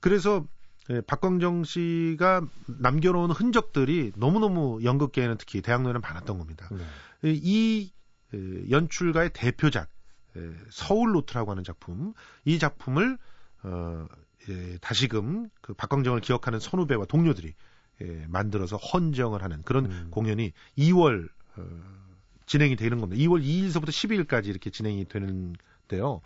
그래서 0.00 0.44
예, 0.90 1.00
박광정 1.00 1.64
씨가 1.64 2.42
남겨놓은 2.66 3.30
흔적들이 3.30 4.12
너무너무 4.16 4.80
연극계에는 4.84 5.36
특히 5.38 5.60
대학로에는 5.60 6.00
많았던 6.00 6.38
겁니다. 6.38 6.68
네. 6.70 7.32
이 7.32 7.92
에, 8.32 8.70
연출가의 8.70 9.30
대표작 9.32 9.88
에, 10.36 10.40
서울 10.70 11.12
노트라고 11.12 11.50
하는 11.50 11.64
작품 11.64 12.12
이 12.44 12.58
작품을 12.58 13.18
어, 13.64 14.06
예, 14.48 14.78
다시금 14.78 15.48
그 15.60 15.74
박광정을 15.74 16.20
기억하는 16.20 16.60
선후배와 16.60 17.06
동료들이 17.06 17.54
예, 18.02 18.26
만들어서 18.28 18.76
헌정을 18.76 19.42
하는 19.42 19.62
그런 19.62 19.86
음. 19.86 20.08
공연이 20.10 20.52
2월 20.78 21.28
어, 21.56 22.05
진행이 22.46 22.76
되는 22.76 23.00
겁니다. 23.00 23.22
2월 23.22 23.42
2일서부터 23.42 23.88
12일까지 23.88 24.46
이렇게 24.46 24.70
진행이 24.70 25.06
되는데요. 25.06 26.20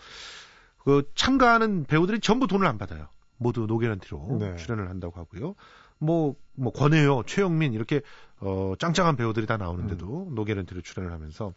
그 0.79 1.11
참가하는 1.15 1.85
배우들이 1.85 2.21
전부 2.21 2.47
돈을 2.47 2.67
안 2.67 2.79
받아요. 2.79 3.09
모두 3.37 3.67
노개런티로 3.66 4.38
네. 4.39 4.57
출연을 4.57 4.89
한다고 4.89 5.19
하고요. 5.19 5.55
뭐, 5.99 6.35
뭐, 6.55 6.73
권해효, 6.73 7.25
최용민, 7.26 7.75
이렇게, 7.75 8.00
어, 8.39 8.73
짱짱한 8.79 9.17
배우들이 9.17 9.47
다 9.47 9.59
나오는데도 9.59 10.29
음. 10.29 10.35
노개런티로 10.35 10.80
출연을 10.81 11.12
하면서. 11.12 11.53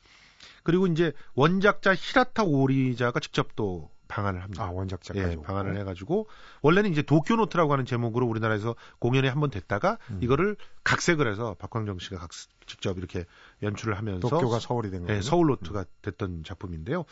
그리고 0.64 0.88
이제 0.88 1.14
원작자 1.36 1.96
히라타 1.96 2.44
오리자가 2.44 3.22
직접 3.22 3.56
또 3.56 3.90
방한을 4.14 4.44
합니다. 4.44 4.64
아 4.66 4.70
원작자까지 4.70 5.38
예. 5.40 5.42
방한을 5.42 5.78
해가지고, 5.80 6.28
원래는 6.62 6.92
이제 6.92 7.02
도쿄 7.02 7.36
노트라고 7.36 7.74
하는 7.74 7.86
제목으로 7.86 8.28
우리나라에서 8.28 8.76
공연이 9.00 9.28
한 9.28 9.40
번 9.40 9.50
됐다가, 9.50 9.98
음. 10.12 10.20
이거를 10.22 10.56
각색을 10.84 11.30
해서 11.32 11.56
박광정 11.60 12.00
씨가 12.00 12.18
각, 12.20 12.30
직접 12.68 12.98
이렇게 12.98 13.26
연출을 13.62 13.98
하면서. 13.98 14.20
도쿄가 14.28 14.60
서울이 14.60 14.92
된 14.92 15.06
거예요. 15.06 15.18
예, 15.18 15.22
서울 15.22 15.48
노트가 15.48 15.86
됐던 16.02 16.44
작품인데요. 16.46 17.06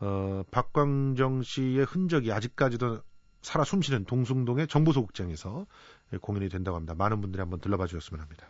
어, 0.00 0.42
박광정 0.50 1.42
씨의 1.42 1.84
흔적이 1.84 2.32
아직까지도 2.32 3.00
살아 3.40 3.64
숨쉬는 3.64 4.04
동숭동의 4.04 4.68
정보소극장에서 4.68 5.66
예, 6.12 6.16
공연이 6.18 6.48
된다고 6.48 6.76
합니다. 6.76 6.94
많은 6.94 7.20
분들이 7.20 7.40
한번 7.40 7.60
들러봐 7.60 7.86
주셨으면 7.86 8.20
합니다. 8.20 8.48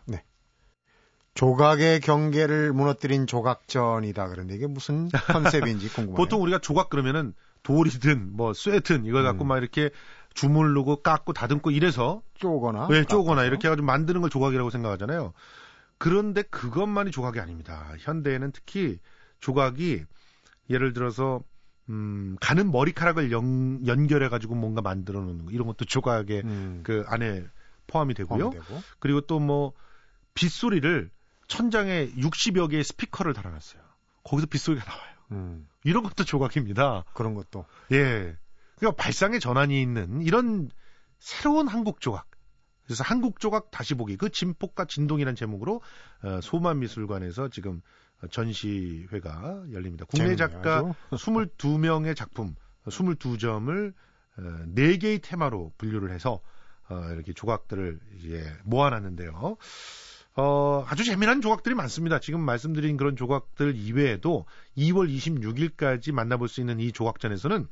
조각의 1.35 1.99
경계를 2.01 2.73
무너뜨린 2.73 3.25
조각전이다 3.25 4.27
그런데 4.29 4.53
이게 4.55 4.67
무슨 4.67 5.09
컨셉인지 5.09 5.89
궁금해요. 5.93 6.15
보통 6.15 6.41
우리가 6.43 6.59
조각 6.59 6.89
그러면은 6.91 7.33
돌이든 7.63 8.35
뭐 8.35 8.53
쇠든 8.53 9.05
이걸 9.05 9.23
갖고 9.23 9.45
음. 9.45 9.47
막 9.47 9.57
이렇게 9.57 9.89
주물르고 10.33 11.01
깎고 11.01 11.33
다듬고 11.33 11.71
이래서 11.71 12.21
쪼거나 12.35 12.87
왜 12.87 13.03
쪼거나 13.03 13.35
깎아서. 13.35 13.47
이렇게 13.47 13.67
해가지고 13.67 13.85
만드는 13.85 14.21
걸 14.21 14.29
조각이라고 14.29 14.69
생각하잖아요. 14.69 15.33
그런데 15.97 16.41
그것만이 16.41 17.11
조각이 17.11 17.39
아닙니다. 17.39 17.93
현대에는 17.99 18.51
특히 18.51 18.99
조각이 19.39 20.03
예를 20.69 20.93
들어서 20.93 21.41
음, 21.89 22.37
가는 22.39 22.71
머리카락을 22.71 23.31
연, 23.31 23.85
연결해 23.85 24.29
가지고 24.29 24.55
뭔가 24.55 24.81
만들어 24.81 25.19
놓는 25.21 25.45
거 25.45 25.51
이런 25.51 25.67
것도 25.67 25.85
조각에 25.85 26.41
음. 26.43 26.81
그 26.83 27.03
안에 27.07 27.45
포함이 27.87 28.13
되고요. 28.13 28.51
포함이 28.51 28.55
되고. 28.65 28.81
그리고 28.99 29.21
또 29.21 29.39
뭐 29.39 29.73
빗소리를 30.33 31.09
천장에 31.47 32.09
60여 32.11 32.69
개의 32.69 32.83
스피커를 32.83 33.33
달아놨어요. 33.33 33.81
거기서 34.23 34.47
빗소리가 34.47 34.85
나와요. 34.85 35.12
음. 35.33 35.67
이런 35.83 36.03
것도 36.03 36.23
조각입니다. 36.23 37.03
그런 37.13 37.33
것도 37.33 37.65
예. 37.91 38.35
그러니까 38.77 39.01
발상의 39.01 39.39
전환이 39.39 39.81
있는 39.81 40.21
이런 40.21 40.69
새로운 41.19 41.67
한국 41.67 42.01
조각. 42.01 42.29
그래서 42.85 43.03
한국 43.03 43.39
조각 43.39 43.71
다시 43.71 43.95
보기 43.95 44.17
그 44.17 44.29
진폭과 44.29 44.85
진동이라는 44.85 45.35
제목으로 45.35 45.81
어, 46.23 46.41
소만미술관에서 46.41 47.49
지금 47.49 47.81
전시회가 48.29 49.63
열립니다. 49.71 50.05
국내 50.09 50.35
작가 50.35 50.77
아주. 50.77 50.93
22명의 51.11 52.15
작품 52.15 52.55
22점을 52.85 53.93
어, 54.37 54.41
4개의 54.41 55.21
테마로 55.21 55.73
분류를 55.77 56.11
해서 56.11 56.41
어, 56.89 57.01
이렇게 57.13 57.33
조각들을 57.33 57.99
이제 58.17 58.45
모아놨는데요. 58.63 59.57
어, 60.35 60.83
아주 60.87 61.03
재미난 61.03 61.41
조각들이 61.41 61.75
많습니다. 61.75 62.19
지금 62.19 62.39
말씀드린 62.41 62.97
그런 62.97 63.15
조각들 63.15 63.75
이외에도 63.75 64.45
2월 64.77 65.07
26일까지 65.15 66.11
만나볼 66.11 66.47
수 66.47 66.59
있는 66.59 66.79
이 66.79 66.91
조각전에서는 66.91 67.67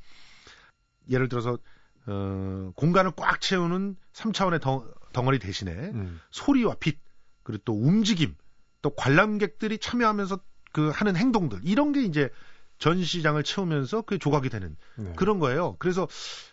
예를 1.09 1.27
들어서 1.27 1.57
어, 2.05 2.71
공간을 2.75 3.11
꽉 3.15 3.41
채우는 3.41 3.95
3차원의 4.13 4.61
덩, 4.61 4.87
덩어리 5.13 5.39
대신에 5.39 5.71
음. 5.71 6.19
소리와 6.29 6.75
빛 6.79 6.99
그리고 7.43 7.61
또 7.65 7.73
움직임 7.73 8.35
또 8.81 8.91
관람객들이 8.91 9.79
참여하면서 9.79 10.39
그 10.71 10.89
하는 10.89 11.15
행동들 11.15 11.59
이런 11.63 11.91
게 11.91 12.03
이제 12.03 12.29
전시장을 12.77 13.43
채우면서 13.43 14.01
그 14.01 14.17
조각이 14.17 14.49
되는 14.49 14.75
네. 14.95 15.13
그런 15.15 15.39
거예요. 15.39 15.75
그래서 15.79 16.07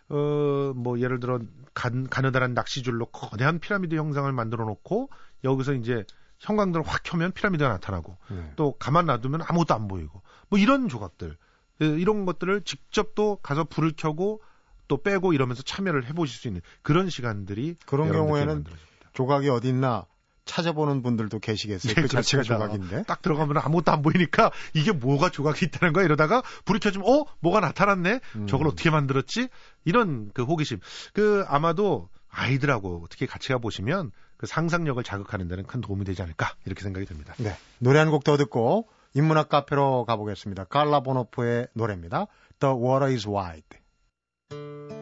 어 0.09 0.73
뭐 0.75 1.00
예를 1.00 1.21
들어 1.21 1.38
간, 1.75 2.09
가느다란 2.09 2.55
낚시줄로 2.55 3.07
거대한 3.07 3.59
피라미드 3.61 3.95
형상을 3.95 4.31
만들어 4.33 4.65
놓고 4.65 5.11
여기서 5.45 5.75
이제 5.75 6.04
형광등을 6.38 6.87
확 6.87 7.02
켜면 7.02 7.33
피라미드가 7.33 7.68
나타나고 7.68 8.16
네. 8.30 8.52
또 8.57 8.76
가만 8.78 9.07
놔두면 9.07 9.42
아무것도 9.42 9.75
안 9.75 9.88
보이고 9.88 10.23
뭐 10.49 10.59
이런 10.59 10.88
조각들 10.88 11.37
예, 11.83 11.87
이런 11.87 12.26
것들을 12.26 12.62
직접 12.62 13.14
또 13.14 13.37
가서 13.37 13.64
불을 13.64 13.92
켜고 13.97 14.42
또 14.88 15.02
빼고 15.02 15.33
이러면서 15.33 15.62
참여를 15.62 16.07
해보실 16.07 16.38
수 16.38 16.49
있는 16.49 16.61
그런 16.83 17.11
시간들이 17.11 17.76
그런 17.87 18.11
경우에는. 18.11 18.64
조각이 19.12 19.49
어디 19.49 19.68
있나 19.71 20.07
찾아보는 20.45 21.02
분들도 21.02 21.40
계시겠어요. 21.40 21.95
예, 21.97 22.02
그 22.02 22.09
자체가. 22.09 22.42
조각인데. 22.42 23.02
딱 23.04 23.21
들어가면 23.21 23.59
아무것도 23.59 23.92
안 23.92 24.00
보이니까 24.00 24.50
이게 24.75 24.92
뭐가 24.92 25.28
조각이 25.30 25.66
있다는 25.66 25.92
거야 25.92 26.04
이러다가 26.04 26.42
불이 26.64 26.78
켜지면 26.78 27.07
어 27.07 27.26
뭐가 27.40 27.61
나타났네 27.61 28.21
음. 28.37 28.47
저걸 28.47 28.68
어떻게 28.68 28.90
만들었지 28.90 29.49
이런 29.85 30.30
그 30.35 30.45
호기심 30.45 30.78
그 31.12 31.45
아마도 31.49 32.09
아이들하고 32.30 33.02
어떻게 33.04 33.26
같이 33.26 33.49
가 33.49 33.59
보시면 33.59 34.12
그 34.38 34.47
상상력을 34.47 35.02
자극하는 35.02 35.49
데는 35.49 35.64
큰 35.66 35.80
도움이 35.83 36.04
되지 36.07 36.23
않을까 36.23 36.54
이렇게 36.64 36.83
생각이 36.83 37.04
듭니다. 37.07 37.35
네. 37.38 37.52
노래 37.78 37.99
한 37.99 38.11
곡 38.11 38.25
더 38.25 38.37
듣고 38.38 38.88
인문학 39.14 39.49
카페로 39.50 40.04
가보겠습니다. 40.07 40.64
칼라 40.64 41.00
보노프의 41.00 41.68
노래입니다. 41.75 42.26
The 42.61 42.75
Water 42.75 43.12
is 43.12 43.28
Wide. 43.28 44.98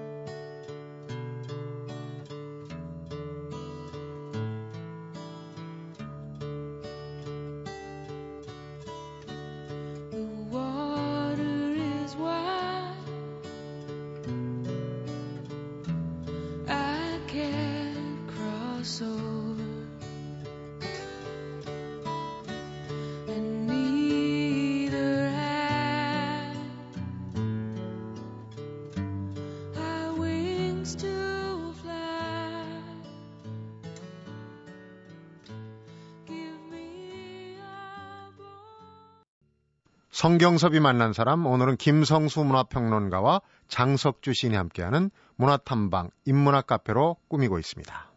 성경섭이 40.16 40.80
만난 40.80 41.12
사람 41.12 41.44
오늘은 41.44 41.76
김성수 41.76 42.42
문화평론가와 42.42 43.42
장석주 43.68 44.32
시인이 44.32 44.56
함께하는 44.56 45.10
문화탐방 45.36 46.08
인문학 46.24 46.66
카페로 46.66 47.18
꾸미고 47.28 47.58
있습니다. 47.58 48.10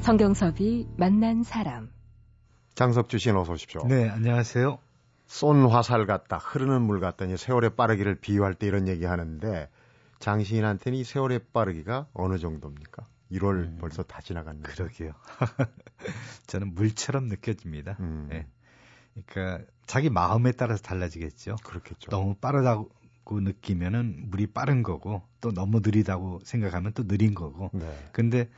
성경섭이 0.00 0.86
만난 0.98 1.42
사람. 1.42 1.88
장석주 2.74 3.16
시인 3.16 3.36
어서 3.36 3.54
오십시오. 3.54 3.86
네, 3.88 4.06
안녕하세요. 4.10 4.76
쏜 5.24 5.64
화살 5.64 6.04
같다, 6.04 6.36
흐르는 6.36 6.82
물 6.82 7.00
같다니 7.00 7.38
세월의 7.38 7.70
빠르기를 7.74 8.16
비유할 8.16 8.52
때 8.52 8.66
이런 8.66 8.86
얘기 8.86 9.06
하는데 9.06 9.70
장 10.18 10.44
시인한테는 10.44 10.98
이 10.98 11.04
세월의 11.04 11.40
빠르기가 11.54 12.06
어느 12.12 12.36
정도입니까? 12.36 13.06
1월 13.32 13.64
음, 13.64 13.78
벌써 13.80 14.02
다 14.02 14.20
지나갔네요. 14.20 14.62
그러게요. 14.62 15.12
저는 16.46 16.74
물처럼 16.74 17.26
느껴집니다. 17.26 17.96
음. 18.00 18.28
예. 18.32 18.46
그러니까 19.26 19.64
자기 19.86 20.10
마음에 20.10 20.52
따라서 20.52 20.82
달라지겠죠. 20.82 21.56
그렇겠죠. 21.64 22.10
너무 22.10 22.34
빠르다고 22.34 22.90
느끼면은 23.30 24.30
물이 24.30 24.48
빠른 24.48 24.82
거고 24.82 25.22
또 25.40 25.52
너무 25.52 25.80
느리다고 25.80 26.40
생각하면 26.44 26.92
또 26.92 27.06
느린 27.06 27.34
거고. 27.34 27.70
네. 27.72 28.08
근데 28.12 28.48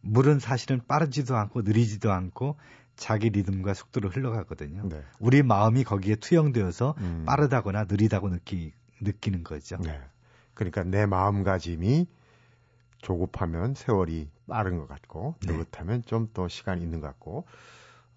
물은 0.00 0.38
사실은 0.38 0.80
빠르지도 0.86 1.36
않고 1.36 1.62
느리지도 1.62 2.12
않고 2.12 2.56
자기 2.96 3.28
리듬과 3.28 3.74
속도로 3.74 4.08
흘러가거든요. 4.08 4.88
네. 4.88 5.02
우리 5.18 5.42
마음이 5.42 5.84
거기에 5.84 6.16
투영되어서 6.16 6.94
음. 6.98 7.24
빠르다거나 7.26 7.84
느리다고 7.84 8.30
느끼 8.30 8.72
느끼는 9.00 9.44
거죠. 9.44 9.76
네. 9.78 10.00
그러니까 10.54 10.82
내 10.82 11.04
마음가짐이 11.04 12.06
조급하면 13.06 13.74
세월이 13.74 14.28
빠른 14.48 14.78
것 14.78 14.88
같고 14.88 15.36
네. 15.46 15.52
느긋하면 15.52 16.02
좀 16.06 16.26
더 16.34 16.48
시간이 16.48 16.82
있는 16.82 17.00
것 17.00 17.06
같고 17.06 17.46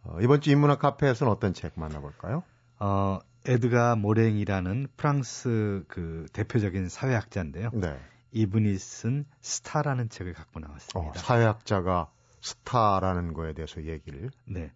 어, 0.04 0.18
이번 0.22 0.42
주 0.42 0.50
인문학 0.50 0.80
카페에서는 0.80 1.32
어떤 1.32 1.54
책 1.54 1.74
만나볼까요? 1.76 2.42
어, 2.80 3.20
에드가 3.46 3.96
모랭이라는 3.96 4.88
프랑스 4.98 5.84
그 5.88 6.26
대표적인 6.34 6.90
사회학자인데요. 6.90 7.70
네. 7.74 8.00
이분이 8.32 8.78
쓴 8.80 9.26
스타라는 9.42 10.10
책을 10.10 10.34
갖고 10.34 10.60
어, 10.60 10.62
나왔습니다. 10.62 11.20
사회학자가 11.20 12.10
스타라는 12.42 13.34
거에 13.34 13.54
대해서 13.54 13.84
얘기를 13.84 14.32
네. 14.46 14.72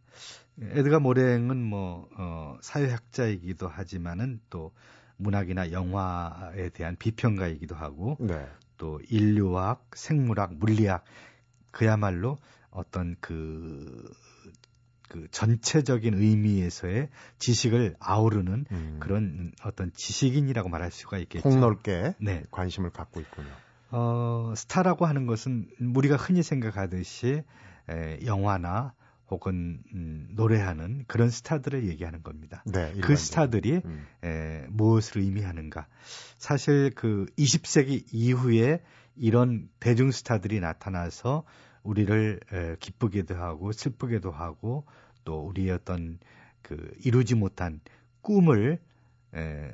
에드가 0.62 1.00
모랭은 1.00 1.58
뭐 1.58 2.08
어, 2.20 2.58
사회학자이기도 2.62 3.68
하지만은 3.68 4.42
또 4.52 4.72
문학이나 5.18 5.72
영화에 5.72 6.70
대한 6.70 6.96
비평가이기도 6.98 7.74
하고 7.76 8.18
네. 8.20 8.48
또 8.84 9.00
인류학, 9.10 9.92
생물학, 9.96 10.56
물리학 10.56 11.06
그야말로 11.72 12.38
어떤 12.70 13.16
그, 13.22 14.12
그 15.08 15.26
전체적인 15.32 16.16
의미에서의 16.16 17.08
지식을 17.40 17.96
아우르는 18.02 18.66
음, 18.70 18.98
그런 19.00 19.54
어떤 19.64 19.94
지식인이라고 19.94 20.68
말할 20.68 20.92
수가 20.92 21.18
있겠죠. 21.20 21.48
폭넓게 21.48 22.16
네. 22.20 22.44
관심을 22.52 22.90
갖고 22.90 23.22
있군요. 23.22 23.48
어, 23.92 24.54
스타라고 24.54 25.06
하는 25.06 25.28
것은 25.28 25.70
우리가 25.96 26.18
흔히 26.18 26.44
생각하듯이 26.44 27.44
에, 27.90 28.20
영화나 28.26 28.94
혹은 29.30 29.82
음, 29.94 30.28
노래하는 30.32 31.06
그런 31.08 31.30
스타들을 31.30 31.88
얘기하는 31.88 32.24
겁니다. 32.24 32.64
네. 32.66 32.72
그 32.74 32.80
일반적으로. 32.98 33.16
스타들이 33.16 33.82
음, 33.86 34.06
에, 34.24 34.66
무엇을 34.70 35.22
의미하는가? 35.22 35.88
사실 36.38 36.92
그 36.94 37.26
20세기 37.38 38.06
이후에 38.12 38.82
이런 39.16 39.70
대중 39.80 40.12
스타들이 40.12 40.60
나타나서 40.60 41.44
우리를 41.84 42.40
에, 42.52 42.76
기쁘게도 42.80 43.36
하고 43.36 43.72
슬프게도 43.72 44.32
하고 44.32 44.86
또 45.24 45.46
우리의 45.48 45.72
어떤 45.72 46.20
그 46.62 46.94
이루지 47.04 47.36
못한 47.36 47.80
꿈을 48.22 48.80
에, 49.36 49.72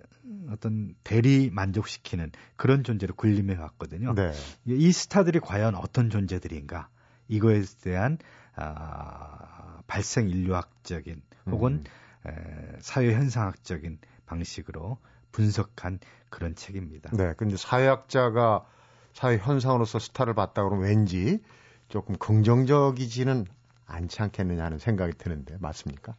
어떤 0.49 0.95
대리 1.03 1.49
만족시키는 1.49 2.31
그런 2.55 2.83
존재로 2.83 3.15
군림해 3.15 3.55
왔거든요. 3.57 4.13
네. 4.13 4.31
이 4.65 4.91
스타들이 4.91 5.39
과연 5.39 5.75
어떤 5.75 6.09
존재들인가? 6.09 6.89
이거에 7.27 7.63
대한 7.81 8.17
아, 8.59 9.81
발생 9.87 10.29
인류학적인 10.29 11.21
혹은 11.47 11.83
음, 12.25 12.29
에, 12.29 12.77
사회 12.81 13.13
현상학적인 13.13 13.99
방식으로 14.25 14.97
분석한 15.31 15.99
그런 16.29 16.55
책입니다. 16.55 17.11
네. 17.11 17.33
근데 17.37 17.55
사회학자가 17.57 18.65
사회 19.13 19.37
현상으로서 19.37 19.99
스타를 19.99 20.33
봤다 20.33 20.63
그러면 20.63 20.87
왠지 20.87 21.41
조금 21.87 22.15
긍정적이지는 22.17 23.45
않지 23.87 24.21
않겠느냐 24.21 24.63
하는 24.63 24.77
생각이 24.77 25.17
드는데 25.17 25.57
맞습니까? 25.59 26.15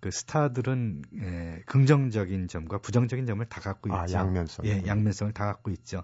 그 0.00 0.10
스타들은 0.10 1.02
예, 1.20 1.62
긍정적인 1.66 2.48
점과 2.48 2.78
부정적인 2.78 3.26
점을 3.26 3.44
다 3.46 3.60
갖고 3.60 3.88
있죠. 3.88 3.96
아, 4.18 4.20
양면성. 4.20 4.66
예, 4.66 4.82
양면성을 4.86 5.32
다 5.32 5.46
갖고 5.46 5.70
있죠. 5.70 6.02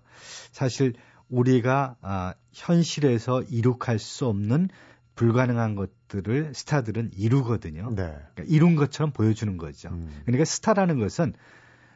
사실 0.53 0.95
우리가 1.29 1.97
아, 2.01 2.35
현실에서 2.53 3.43
이룩할 3.43 3.99
수 3.99 4.27
없는 4.27 4.69
불가능한 5.15 5.75
것들을 5.75 6.55
스타들은 6.55 7.11
이루거든요. 7.17 7.91
네. 7.91 8.17
그러니까 8.35 8.45
이룬 8.47 8.77
것처럼 8.77 9.13
보여주는 9.13 9.57
거죠. 9.57 9.89
음. 9.91 10.23
그러니까 10.25 10.45
스타라는 10.45 10.99
것은 10.99 11.35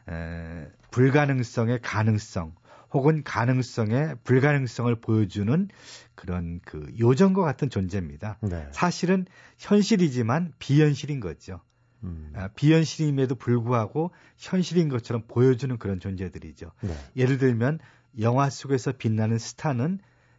에, 0.08 0.68
불가능성의 0.90 1.80
가능성 1.82 2.54
혹은 2.92 3.22
가능성의 3.24 4.16
불가능성을 4.24 4.94
보여주는 4.96 5.68
그런 6.14 6.60
그 6.64 6.86
요정과 6.98 7.42
같은 7.42 7.68
존재입니다. 7.68 8.38
네. 8.42 8.68
사실은 8.70 9.26
현실이지만 9.58 10.52
비현실인 10.58 11.20
거죠. 11.20 11.60
음. 12.04 12.32
아, 12.36 12.48
비현실임에도 12.48 13.34
불구하고 13.34 14.12
현실인 14.36 14.88
것처럼 14.88 15.24
보여주는 15.26 15.76
그런 15.78 16.00
존재들이죠. 16.00 16.70
네. 16.82 16.96
예를 17.16 17.38
들면 17.38 17.80
영화 18.20 18.48
속에서 18.48 18.92
빛나는 18.92 19.38
스타는 19.38 19.98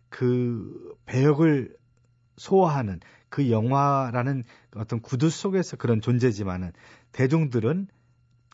그 0.10 0.96
배역을 1.06 1.76
소화하는 2.38 3.00
그 3.30 3.52
영화라는 3.52 4.44
어떤 4.76 5.02
구두 5.02 5.30
속에서 5.30 5.76
그런 5.76 6.02
존재지만은 6.02 6.72
대중들은 7.12 7.88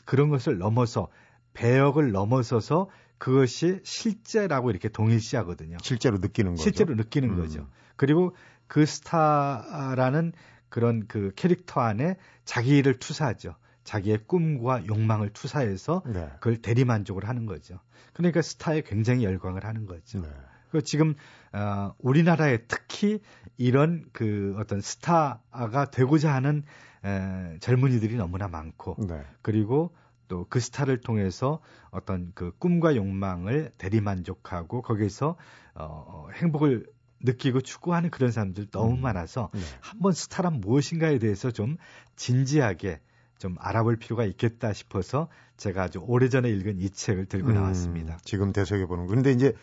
그런 0.05 0.29
것을 0.29 0.57
넘어서 0.57 1.09
배역을 1.53 2.11
넘어서서 2.11 2.89
그것이 3.17 3.79
실제라고 3.83 4.69
이렇게 4.71 4.89
동일시하거든요. 4.89 5.77
실제로 5.81 6.17
느끼는 6.17 6.51
거죠. 6.51 6.63
실제로 6.63 6.95
느끼는 6.95 7.29
음. 7.31 7.35
거죠. 7.37 7.67
그리고 7.95 8.35
그 8.67 8.85
스타라는 8.85 10.33
그런 10.69 11.07
그 11.07 11.31
캐릭터 11.35 11.81
안에 11.81 12.17
자기를 12.45 12.97
투사하죠. 12.97 13.55
자기의 13.83 14.19
꿈과 14.27 14.87
욕망을 14.87 15.29
투사해서 15.29 16.03
네. 16.07 16.29
그걸 16.39 16.57
대리만족을 16.57 17.27
하는 17.27 17.45
거죠. 17.45 17.79
그러니까 18.13 18.41
스타에 18.41 18.81
굉장히 18.81 19.23
열광을 19.23 19.65
하는 19.65 19.85
거죠. 19.85 20.21
네. 20.21 20.29
그 20.73 20.81
지금 20.81 21.13
어, 21.53 21.93
우리나라에 21.99 22.65
특히 22.67 23.21
이런 23.57 24.05
그 24.11 24.55
어떤 24.57 24.81
스타가 24.81 25.91
되고자 25.91 26.33
하는 26.33 26.63
에, 27.05 27.59
젊은이들이 27.59 28.15
너무나 28.15 28.47
많고 28.47 28.97
네. 29.07 29.21
그리고 29.43 29.93
또 30.27 30.47
그 30.49 30.59
스타를 30.59 31.01
통해서 31.01 31.59
어떤 31.91 32.31
그 32.33 32.51
꿈과 32.57 32.95
욕망을 32.95 33.71
대리만족하고 33.77 34.81
거기서 34.81 35.35
어, 35.75 36.27
행복을 36.33 36.87
느끼고 37.19 37.61
추구하는 37.61 38.09
그런 38.09 38.31
사람들 38.31 38.71
너무 38.71 38.95
음. 38.95 39.01
많아서 39.01 39.51
네. 39.53 39.59
한번 39.79 40.13
스타란 40.13 40.59
무엇인가에 40.59 41.19
대해서 41.19 41.51
좀 41.51 41.77
진지하게 42.15 42.99
좀 43.37 43.55
알아볼 43.59 43.97
필요가 43.97 44.25
있겠다 44.25 44.73
싶어서 44.73 45.27
제가 45.57 45.83
아주 45.83 45.99
오래전에 45.99 46.49
읽은 46.49 46.79
이 46.79 46.89
책을 46.89 47.25
들고 47.25 47.49
음, 47.49 47.53
나왔습니다. 47.55 48.17
지금 48.23 48.53
되새겨보는. 48.53 49.07
그런데 49.07 49.31
이제 49.31 49.53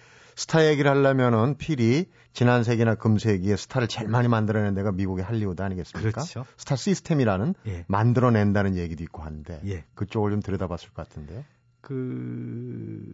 스타 0.40 0.66
얘기를 0.66 0.90
하려면은 0.90 1.59
필히 1.59 2.07
지난 2.33 2.64
세기나 2.64 2.94
금세기에 2.94 3.57
스타를 3.57 3.88
제일 3.88 4.09
많이 4.09 4.26
만들어낸 4.26 4.72
데가 4.72 4.90
미국의 4.90 5.22
할리우드 5.22 5.61
아니겠습니까? 5.61 6.12
그렇죠. 6.12 6.46
스타 6.57 6.76
시스템이라는 6.76 7.55
예. 7.66 7.85
만들어낸다는 7.88 8.79
얘기도 8.79 9.05
있고 9.05 9.20
한데 9.20 9.61
예. 9.66 9.85
그쪽을 9.94 10.31
좀 10.31 10.40
들여다봤을 10.40 10.94
것 10.94 11.07
같은데요. 11.07 11.44
그 11.83 13.12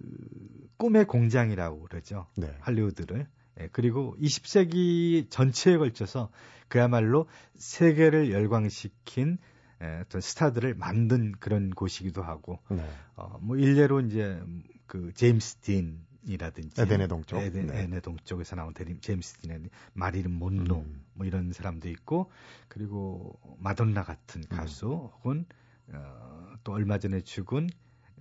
꿈의 0.77 1.07
공장이라고 1.07 1.81
그러죠. 1.81 2.27
네. 2.37 2.55
할리우드를. 2.61 3.27
예, 3.61 3.69
그리고 3.73 4.15
20세기 4.21 5.29
전체에 5.29 5.79
걸쳐서 5.79 6.31
그야말로 6.69 7.27
세계를 7.57 8.31
열광시킨 8.31 9.39
에, 9.83 10.01
어떤 10.03 10.21
스타들을 10.21 10.75
만든 10.75 11.33
그런 11.41 11.71
곳이기도 11.71 12.23
하고, 12.23 12.61
네. 12.71 12.89
어, 13.17 13.37
뭐 13.41 13.57
일례로 13.57 14.03
이제 14.03 14.41
그 14.87 15.11
제임스 15.15 15.57
딘 15.57 16.07
이라든지 16.27 16.81
에덴의 16.81 17.09
동쪽. 17.09 17.39
에덴, 17.39 17.69
네. 17.69 17.79
에덴의 17.81 18.03
동쪽에서 18.03 18.57
나온 18.57 18.75
데리, 18.75 18.99
제임스 19.01 19.39
딘의 19.39 19.71
마릴린 19.95 20.33
몬로 20.33 20.81
음. 20.81 21.05
뭐 21.15 21.27
이런 21.27 21.53
사람도 21.53 21.89
있고 21.89 22.31
그리고 22.69 23.39
마돈나 23.59 24.03
같은 24.03 24.43
음. 24.43 24.57
가수 24.57 24.87
혹은 24.87 25.47
어, 25.93 26.55
또 26.65 26.73
얼마 26.73 26.99
전에 26.99 27.21
죽은 27.21 27.71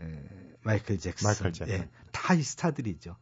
에, 0.01 0.23
마이클 0.61 0.99
잭슨, 0.99 1.27
마이클 1.27 1.51
잭슨. 1.51 1.73
예, 1.73 1.89
다 2.11 2.31
이 2.31 2.41
스타들이죠. 2.43 3.15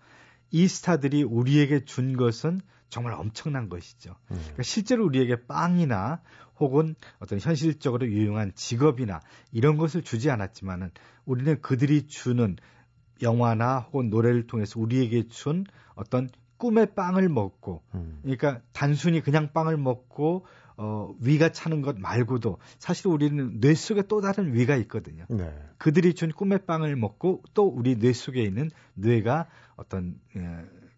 이 0.51 0.67
스타들이 0.67 1.23
우리에게 1.23 1.85
준 1.85 2.17
것은 2.17 2.61
정말 2.89 3.13
엄청난 3.13 3.69
것이죠. 3.69 4.11
음. 4.31 4.37
그러니까 4.37 4.63
실제로 4.63 5.05
우리에게 5.05 5.45
빵이나 5.47 6.21
혹은 6.59 6.95
어떤 7.19 7.39
현실적으로 7.39 8.05
유용한 8.07 8.53
직업이나 8.53 9.21
이런 9.51 9.77
것을 9.77 10.03
주지 10.03 10.29
않았지만은 10.29 10.91
우리는 11.25 11.59
그들이 11.61 12.07
주는 12.07 12.57
영화나 13.21 13.79
혹은 13.79 14.09
노래를 14.09 14.47
통해서 14.47 14.79
우리에게 14.79 15.27
준 15.27 15.65
어떤 15.95 16.29
꿈의 16.57 16.93
빵을 16.95 17.29
먹고 17.29 17.81
음. 17.93 18.19
그러니까 18.21 18.61
단순히 18.71 19.21
그냥 19.21 19.51
빵을 19.53 19.77
먹고 19.77 20.45
어, 20.77 21.13
위가 21.19 21.49
차는 21.49 21.81
것 21.81 21.99
말고도 21.99 22.57
사실 22.79 23.07
우리는 23.07 23.59
뇌 23.59 23.73
속에 23.73 24.03
또 24.07 24.21
다른 24.21 24.53
위가 24.53 24.75
있거든요. 24.77 25.25
네. 25.29 25.53
그들이 25.77 26.13
준 26.13 26.31
꿈의 26.31 26.65
빵을 26.65 26.95
먹고 26.95 27.43
또 27.53 27.67
우리 27.67 27.97
뇌 27.97 28.13
속에 28.13 28.41
있는 28.41 28.71
뇌가 28.95 29.47
어떤 29.75 30.15
에, 30.35 30.41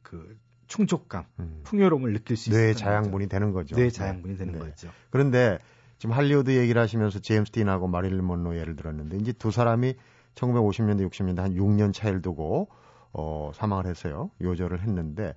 그 0.02 0.38
충족감, 0.68 1.26
음. 1.40 1.62
풍요로움을 1.64 2.14
느낄 2.14 2.38
수뇌 2.38 2.60
있는 2.60 2.74
자양분이 2.76 3.28
되는 3.28 3.52
거죠. 3.52 3.76
뇌 3.76 3.90
자양분이 3.90 4.38
되는 4.38 4.54
네. 4.54 4.60
거죠. 4.60 4.90
그런데 5.10 5.60
지금 5.98 6.16
할리우드 6.16 6.56
얘기를 6.58 6.82
하시면서 6.82 7.20
제임스 7.20 7.52
딘하고 7.52 7.88
마릴린 7.88 8.24
mon로 8.24 8.58
예를 8.58 8.76
들었는데 8.76 9.18
이제 9.18 9.32
두 9.32 9.52
사람이 9.52 9.96
1950년대 10.36 11.10
60년대 11.10 11.38
한 11.38 11.54
6년 11.54 11.94
차이를 11.94 12.22
두고 12.22 12.70
어 13.14 13.52
사망을 13.56 13.88
했어요. 13.88 14.32
요절을 14.42 14.82
했는데 14.82 15.36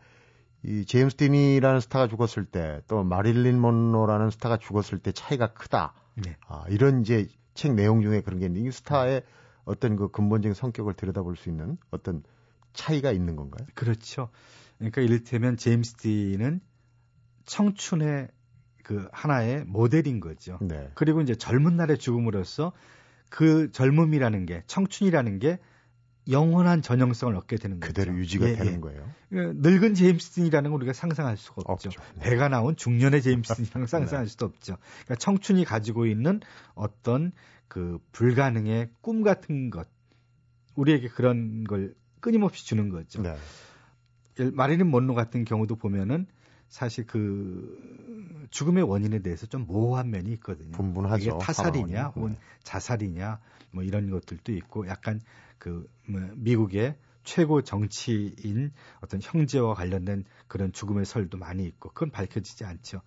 이 0.65 0.85
제임스 0.85 1.17
딘이라는 1.17 1.81
스타가 1.81 2.09
죽었을 2.09 2.45
때 2.45 2.81
또 2.89 3.05
마릴린 3.05 3.57
monro라는 3.57 4.31
스타가 4.31 4.57
죽었을 4.57 4.99
때 4.99 5.13
차이가 5.13 5.53
크다. 5.53 5.95
네. 6.17 6.37
아, 6.49 6.65
이런 6.69 7.03
이제 7.03 7.29
책 7.55 7.75
내용 7.75 8.03
중에 8.03 8.23
그런 8.23 8.41
게 8.41 8.47
있는데 8.47 8.69
이 8.69 8.73
스타의 8.73 9.23
어떤 9.65 9.97
그 9.97 10.09
근본적인 10.09 10.55
성격을 10.55 10.95
들여다볼 10.95 11.37
수 11.37 11.49
있는 11.49 11.77
어떤 11.91 12.23
차이가 12.73 13.13
있는 13.13 13.37
건가요? 13.37 13.67
그렇죠. 13.75 14.31
그러니까 14.79 15.03
이를테면 15.03 15.57
제임스 15.57 15.95
딘은 15.95 16.61
청춘의 17.45 18.29
그 18.83 19.09
하나의 19.13 19.65
모델인 19.67 20.21
거죠. 20.21 20.59
네. 20.63 20.91
그리고 20.95 21.21
이제 21.21 21.35
젊은 21.35 21.77
날의 21.77 21.99
죽음으로써 21.99 22.73
그 23.29 23.71
젊음이라는 23.73 24.47
게 24.47 24.63
청춘이라는 24.67 25.39
게 25.39 25.59
영원한 26.31 26.83
전형성을 26.83 27.35
얻게 27.37 27.57
되는 27.57 27.81
거죠. 27.81 27.89
그대로 27.89 28.17
유지가 28.17 28.49
예, 28.49 28.55
되는 28.55 28.75
예. 28.75 28.81
거예요. 28.81 29.09
그 29.31 29.55
늙은 29.57 29.95
제임스 29.95 30.31
딘이라는 30.33 30.71
걸 30.71 30.79
우리가 30.79 30.93
상상할 30.93 31.37
수가 31.37 31.63
없죠. 31.67 31.89
없죠. 31.89 32.03
네. 32.17 32.31
배가 32.31 32.49
나온 32.49 32.77
중년의 32.77 33.23
제임스 33.23 33.55
딘이랑 33.55 33.87
상상할 33.89 34.27
수도 34.29 34.47
없죠. 34.47 34.77
그러니까 35.05 35.15
청춘이 35.17 35.65
가지고 35.65 36.07
있는 36.07 36.41
어떤 36.75 37.33
그 37.67 37.99
불가능의 38.13 38.91
꿈 39.01 39.23
같은 39.23 39.71
것 39.71 39.89
우리에게 40.75 41.09
그런 41.09 41.65
걸 41.65 41.95
끊임없이 42.21 42.67
주는 42.67 42.91
거죠. 42.91 43.23
네. 43.23 43.37
예, 44.41 44.51
마릴린 44.51 44.87
mon로 44.87 45.15
같은 45.15 45.45
경우도 45.45 45.77
보면은 45.77 46.27
사실 46.69 47.07
그 47.07 48.47
죽음의 48.51 48.85
원인에 48.85 49.21
대해서 49.21 49.47
좀 49.47 49.67
모호한 49.67 50.11
면이 50.11 50.33
있거든요. 50.35 50.73
분분하죠. 50.73 51.23
이게 51.23 51.39
타살이냐. 51.39 52.09
혹은 52.09 52.31
네. 52.31 52.39
자살이냐 52.63 53.41
뭐 53.73 53.83
이런 53.83 54.11
것들도 54.11 54.53
있고 54.53 54.87
약간 54.89 55.21
그 55.59 55.89
뭐, 56.07 56.21
미국의 56.35 56.97
최고 57.25 57.63
정치인 57.63 58.73
어떤 59.01 59.21
형제와 59.23 59.75
관련된 59.75 60.25
그런 60.47 60.73
죽음의 60.73 61.05
설도 61.05 61.37
많이 61.37 61.65
있고 61.67 61.91
그건 61.91 62.11
밝혀지지 62.11 62.65
않죠. 62.65 63.03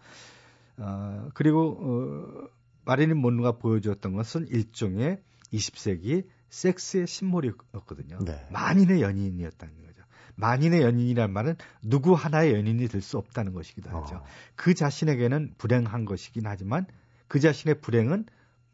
어, 0.78 1.30
그리고 1.34 1.78
어, 1.80 2.50
마릴린 2.86 3.18
monro가 3.18 3.54
보여주었던 3.54 4.14
것은 4.14 4.48
일종의 4.48 5.22
20세기 5.54 6.28
섹스의 6.50 7.08
심몰이었거든요. 7.08 8.20
네. 8.24 8.46
만인의 8.52 9.02
연인이었다는 9.02 9.82
거죠. 9.82 9.91
만인의 10.36 10.82
연인이란 10.82 11.32
말은 11.32 11.56
누구 11.82 12.14
하나의 12.14 12.54
연인이 12.54 12.88
될 12.88 13.02
수 13.02 13.18
없다는 13.18 13.54
것이기도 13.54 13.90
하죠. 13.90 14.16
어. 14.18 14.24
그 14.56 14.74
자신에게는 14.74 15.56
불행한 15.58 16.06
것이긴 16.06 16.46
하지만 16.46 16.86
그 17.28 17.40
자신의 17.40 17.82
불행은 17.82 18.26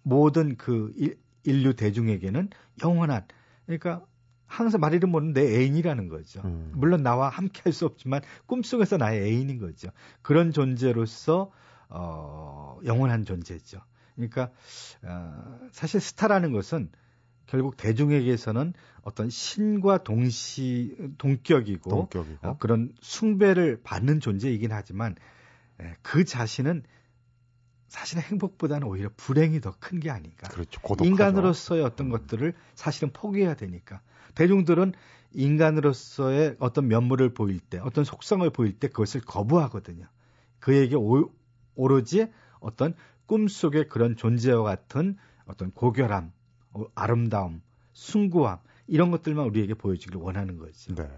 모든 0.03 0.55
그 0.57 0.91
일- 0.95 1.17
인류 1.43 1.73
대중에게는 1.75 2.49
영원한 2.83 3.25
그러니까 3.65 4.03
항상 4.45 4.79
마리를 4.81 5.07
모는 5.09 5.33
내 5.33 5.41
애인이라는 5.41 6.07
거죠. 6.07 6.41
음. 6.45 6.71
물론 6.75 7.03
나와 7.03 7.29
함께 7.29 7.61
할 7.65 7.73
수 7.73 7.85
없지만 7.85 8.21
꿈속에서 8.45 8.97
나의 8.97 9.21
애인인 9.23 9.59
거죠. 9.59 9.89
그런 10.21 10.51
존재로서 10.51 11.51
어, 11.89 12.79
영원한 12.85 13.23
존재죠. 13.25 13.79
그러니까 14.15 14.49
어, 15.03 15.59
사실 15.71 15.99
스타라는 16.01 16.51
것은 16.51 16.89
결국 17.47 17.77
대중에게서는 17.77 18.73
어떤 19.03 19.29
신과 19.29 20.03
동시 20.03 20.95
동격이고 21.17 21.89
동격이고. 21.89 22.47
어, 22.47 22.57
그런 22.59 22.93
숭배를 23.01 23.79
받는 23.83 24.19
존재이긴 24.19 24.71
하지만 24.71 25.15
에, 25.81 25.93
그 26.01 26.23
자신은 26.25 26.83
사실은 27.87 28.21
행복보다는 28.23 28.85
오히려 28.87 29.09
불행이 29.15 29.61
더 29.61 29.71
큰 29.79 29.99
게 30.01 30.09
아닌가. 30.11 30.47
그렇죠. 30.49 30.81
인간으로서의 31.01 31.83
어떤 31.83 32.09
것들을 32.09 32.53
사실은 32.75 33.11
포기해야 33.13 33.55
되니까. 33.55 34.01
대중들은 34.35 34.93
인간으로서의 35.31 36.57
어떤 36.59 36.87
면모를 36.87 37.33
보일 37.33 37.59
때, 37.59 37.79
어떤 37.79 38.03
속성을 38.03 38.47
보일 38.51 38.77
때 38.77 38.87
그것을 38.89 39.21
거부하거든요. 39.21 40.05
그에게 40.59 40.95
오, 40.95 41.31
오로지 41.75 42.27
어떤 42.59 42.93
꿈속의 43.25 43.87
그런 43.87 44.15
존재와 44.17 44.63
같은 44.63 45.15
어떤 45.45 45.71
고결함, 45.71 46.25
어, 46.25 46.31
아름다움, 46.95 47.61
숭고함 47.93 48.59
이런 48.87 49.11
것들만 49.11 49.45
우리에게 49.47 49.73
보여주기를 49.73 50.21
원하는 50.21 50.57
거죠. 50.57 50.95
네. 50.95 51.09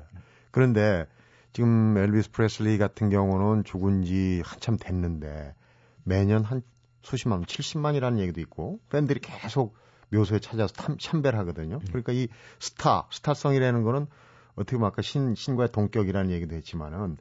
그런데 0.51 1.05
지금 1.53 1.97
엘비스 1.97 2.31
프레슬리 2.31 2.77
같은 2.77 3.09
경우는 3.09 3.63
죽은 3.63 4.03
지 4.03 4.41
한참 4.45 4.77
됐는데 4.79 5.55
매년 6.03 6.43
한 6.43 6.61
수십만, 7.01 7.43
70만이라는 7.43 8.19
얘기도 8.19 8.41
있고 8.41 8.79
팬들이 8.89 9.19
계속 9.19 9.75
묘소에 10.11 10.39
찾아서 10.39 10.73
탐, 10.73 10.97
참배하거든요. 10.97 11.79
그러니까 11.87 12.13
이 12.13 12.27
스타, 12.59 13.07
스타성이라는 13.11 13.83
거는 13.83 14.07
어떻게 14.55 14.75
보면 14.75 14.87
아까 14.87 15.01
신, 15.01 15.35
신과의 15.35 15.71
동격이라는 15.71 16.31
얘기도 16.31 16.55
했지만은 16.55 17.17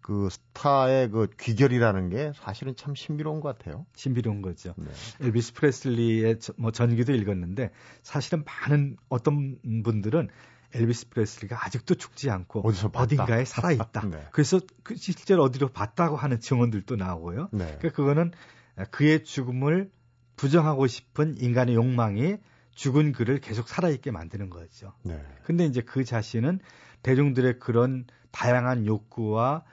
그 0.00 0.28
스타의 0.30 1.10
그 1.10 1.28
귀결이라는 1.38 2.08
게 2.08 2.32
사실은 2.34 2.74
참 2.76 2.94
신비로운 2.94 3.40
것 3.40 3.56
같아요. 3.58 3.86
신비로운 3.94 4.42
거죠. 4.42 4.74
네. 4.76 4.90
엘비스 5.20 5.54
프레슬리의 5.54 6.38
저- 6.40 6.52
뭐 6.56 6.70
전기도 6.70 7.12
읽었는데 7.14 7.70
사실은 8.02 8.44
많은 8.44 8.96
어떤 9.08 9.58
분들은 9.84 10.28
엘비스 10.72 11.08
프레슬리가 11.10 11.64
아직도 11.66 11.96
죽지 11.96 12.30
않고. 12.30 12.62
어딘가에 13.02 13.44
살아 13.44 13.72
있다. 13.72 14.06
네. 14.10 14.24
그래서 14.32 14.60
그 14.82 14.96
실제로 14.96 15.42
어디로 15.44 15.68
봤다고 15.68 16.16
하는 16.16 16.40
증언들도 16.40 16.96
나오고요. 16.96 17.48
네. 17.52 17.64
그러니까 17.78 17.88
그거는 17.90 18.32
그의 18.90 19.24
죽음을 19.24 19.90
부정하고 20.36 20.86
싶은 20.86 21.36
인간의 21.38 21.74
욕망이 21.74 22.36
죽은 22.74 23.12
그를 23.12 23.40
계속 23.40 23.68
살아있게 23.68 24.10
만드는 24.12 24.48
거죠. 24.48 24.94
네. 25.02 25.20
근데 25.44 25.66
이제 25.66 25.82
그 25.82 26.04
자신은 26.04 26.60
대중들의 27.02 27.58
그런 27.58 28.06
다양한 28.30 28.86
욕구와 28.86 29.64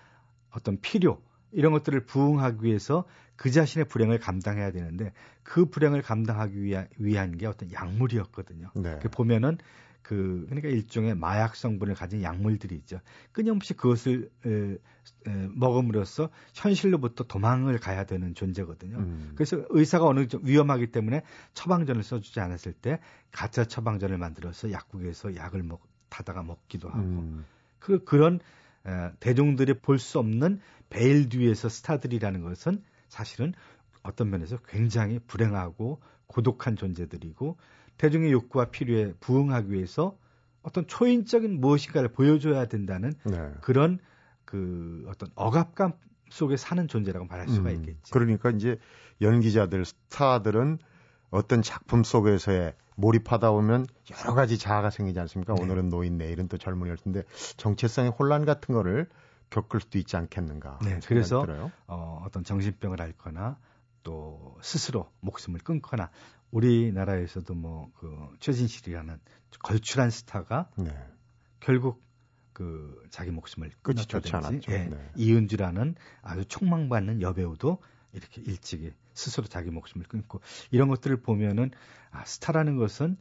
어떤 0.57 0.79
필요 0.81 1.21
이런 1.51 1.71
것들을 1.71 2.05
부응하기 2.05 2.63
위해서 2.63 3.05
그 3.35 3.51
자신의 3.51 3.85
불행을 3.85 4.19
감당해야 4.19 4.71
되는데 4.71 5.13
그 5.43 5.65
불행을 5.65 6.01
감당하기 6.01 6.61
위한, 6.61 6.87
위한 6.97 7.37
게 7.37 7.45
어떤 7.45 7.71
약물이었거든요. 7.71 8.71
네. 8.75 8.99
그 9.01 9.09
보면은 9.09 9.57
그 10.01 10.45
그러니까 10.45 10.69
일종의 10.69 11.15
마약 11.15 11.55
성분을 11.55 11.93
가진 11.93 12.23
약물들이 12.23 12.75
있죠. 12.75 13.01
끊임없이 13.33 13.73
그것을 13.73 14.29
에, 14.45 14.49
에, 14.49 15.47
먹음으로써 15.53 16.29
현실로부터 16.53 17.25
도망을 17.25 17.77
가야 17.77 18.05
되는 18.05 18.33
존재거든요. 18.33 18.97
음. 18.97 19.33
그래서 19.35 19.63
의사가 19.69 20.05
어느 20.05 20.27
정도 20.27 20.47
위험하기 20.47 20.91
때문에 20.91 21.23
처방전을 21.53 22.03
써주지 22.03 22.39
않았을 22.39 22.71
때 22.71 22.99
가짜 23.31 23.65
처방전을 23.65 24.17
만들어서 24.17 24.71
약국에서 24.71 25.35
약을 25.35 25.63
먹 25.63 25.85
타다가 26.09 26.41
먹기도 26.41 26.87
하고 26.87 27.01
음. 27.01 27.45
그 27.79 28.03
그런 28.05 28.35
에, 28.35 28.39
대중들이 29.19 29.73
볼 29.75 29.99
수 29.99 30.19
없는 30.19 30.59
베일 30.89 31.29
뒤에서 31.29 31.69
스타들이라는 31.69 32.41
것은 32.41 32.81
사실은 33.09 33.53
어떤 34.03 34.29
면에서 34.29 34.57
굉장히 34.67 35.19
불행하고 35.19 36.01
고독한 36.27 36.75
존재들이고 36.75 37.57
대중의 37.97 38.31
욕구와 38.31 38.65
필요에 38.65 39.13
부응하기 39.19 39.71
위해서 39.71 40.17
어떤 40.61 40.87
초인적인 40.87 41.59
무엇인가를 41.59 42.09
보여줘야 42.09 42.65
된다는 42.65 43.13
네. 43.25 43.51
그런 43.61 43.99
그 44.45 45.05
어떤 45.07 45.29
억압감 45.35 45.93
속에 46.29 46.57
사는 46.57 46.87
존재라고 46.87 47.25
말할 47.25 47.47
수가 47.47 47.69
음, 47.69 47.75
있겠죠. 47.75 48.11
그러니까 48.11 48.49
이제 48.51 48.77
연기자들, 49.21 49.85
스타들은 49.85 50.79
어떤 51.29 51.61
작품 51.61 52.03
속에서의 52.03 52.73
몰입하다 52.97 53.51
보면 53.51 53.85
여러 54.11 54.33
가지 54.33 54.57
자아가 54.57 54.89
생기지 54.89 55.19
않습니까? 55.21 55.53
네. 55.53 55.61
오늘은 55.61 55.89
노인, 55.89 56.17
내일은 56.17 56.47
또 56.47 56.57
젊은이일 56.57 56.97
텐데 56.97 57.23
정체성의 57.57 58.11
혼란 58.11 58.43
같은 58.45 58.73
거를 58.73 59.07
겪을 59.49 59.79
수도 59.79 59.97
있지 59.97 60.17
않겠는가. 60.17 60.79
네, 60.83 60.99
그래서 61.05 61.41
들어요. 61.41 61.71
어, 61.85 62.23
어떤 62.25 62.43
정신병을 62.43 63.01
앓거나 63.01 63.57
또 64.03 64.57
스스로 64.61 65.11
목숨을 65.21 65.59
끊거나 65.61 66.09
우리나라에서도 66.51 67.53
뭐 67.53 67.91
그 67.99 68.35
최진실이라는 68.39 69.19
걸출한 69.63 70.09
스타가 70.09 70.69
네. 70.77 70.91
결국 71.59 72.03
그 72.53 73.03
자기 73.11 73.29
목숨을 73.29 73.69
끊었다든지. 73.83 74.71
예, 74.71 74.85
네. 74.85 75.11
이은주라는 75.15 75.95
아주 76.21 76.45
촉망받는 76.45 77.21
여배우도 77.21 77.77
이렇게 78.13 78.41
일찍이 78.41 78.91
스스로 79.17 79.47
자기 79.47 79.69
목숨을 79.71 80.07
끊고 80.07 80.39
이런 80.71 80.87
것들을 80.87 81.21
보면은 81.21 81.71
아, 82.11 82.23
스타라는 82.23 82.77
것은 82.77 83.17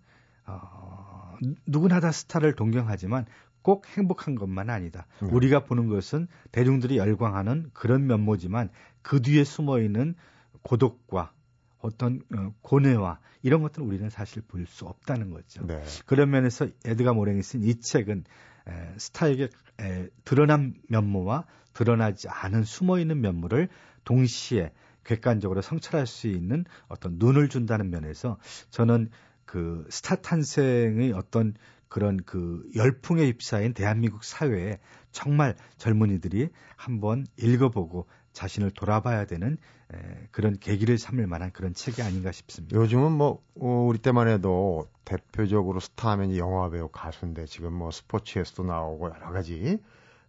어, 0.46 1.36
누구나 1.66 2.00
다 2.00 2.12
스타를 2.12 2.54
동경하지만 2.54 3.26
꼭 3.62 3.86
행복한 3.88 4.36
것만 4.36 4.70
아니다. 4.70 5.06
네. 5.20 5.28
우리가 5.28 5.64
보는 5.64 5.88
것은 5.88 6.28
대중들이 6.52 6.98
열광하는 6.98 7.70
그런 7.72 8.06
면모지만 8.06 8.70
그 9.02 9.20
뒤에 9.20 9.42
숨어 9.42 9.80
있는 9.80 10.14
고독과 10.62 11.32
어떤 11.80 12.20
어, 12.36 12.52
고뇌와 12.62 13.18
이런 13.42 13.62
것들은 13.62 13.86
우리는 13.86 14.08
사실 14.10 14.42
볼 14.42 14.66
수 14.66 14.84
없다는 14.86 15.30
거죠. 15.30 15.66
네. 15.66 15.82
그런 16.06 16.30
면에서 16.30 16.68
에드가 16.84 17.12
모랭이 17.12 17.42
쓴 17.42 17.62
이 17.62 17.80
책은 17.80 18.24
에, 18.68 18.94
스타에게 18.98 19.48
에, 19.80 20.08
드러난 20.24 20.74
면모와 20.88 21.44
드러나지 21.72 22.28
않은 22.28 22.64
숨어 22.64 22.98
있는 22.98 23.20
면모를 23.20 23.68
동시에 24.04 24.72
객관적으로 25.06 25.62
성찰할 25.62 26.06
수 26.06 26.26
있는 26.26 26.64
어떤 26.88 27.16
눈을 27.18 27.48
준다는 27.48 27.90
면에서 27.90 28.38
저는 28.70 29.08
그 29.44 29.86
스타 29.88 30.16
탄생의 30.16 31.12
어떤 31.12 31.54
그런 31.88 32.18
그 32.26 32.68
열풍에 32.74 33.26
휩싸인 33.26 33.72
대한민국 33.72 34.24
사회에 34.24 34.78
정말 35.12 35.54
젊은이들이 35.78 36.48
한번 36.76 37.26
읽어보고 37.38 38.06
자신을 38.32 38.72
돌아봐야 38.72 39.24
되는 39.24 39.56
에, 39.94 40.28
그런 40.30 40.58
계기를 40.58 40.98
삼을 40.98 41.26
만한 41.26 41.52
그런 41.52 41.72
책이 41.72 42.02
아닌가 42.02 42.32
싶습니다. 42.32 42.76
요즘은 42.76 43.12
뭐 43.12 43.42
어, 43.58 43.86
우리 43.88 43.98
때만 43.98 44.28
해도 44.28 44.90
대표적으로 45.04 45.80
스타하면 45.80 46.30
이제 46.30 46.38
영화 46.40 46.68
배우 46.68 46.88
가수인데 46.88 47.46
지금 47.46 47.72
뭐 47.72 47.90
스포츠에서도 47.90 48.64
나오고 48.64 49.10
여러 49.10 49.30
가지 49.30 49.78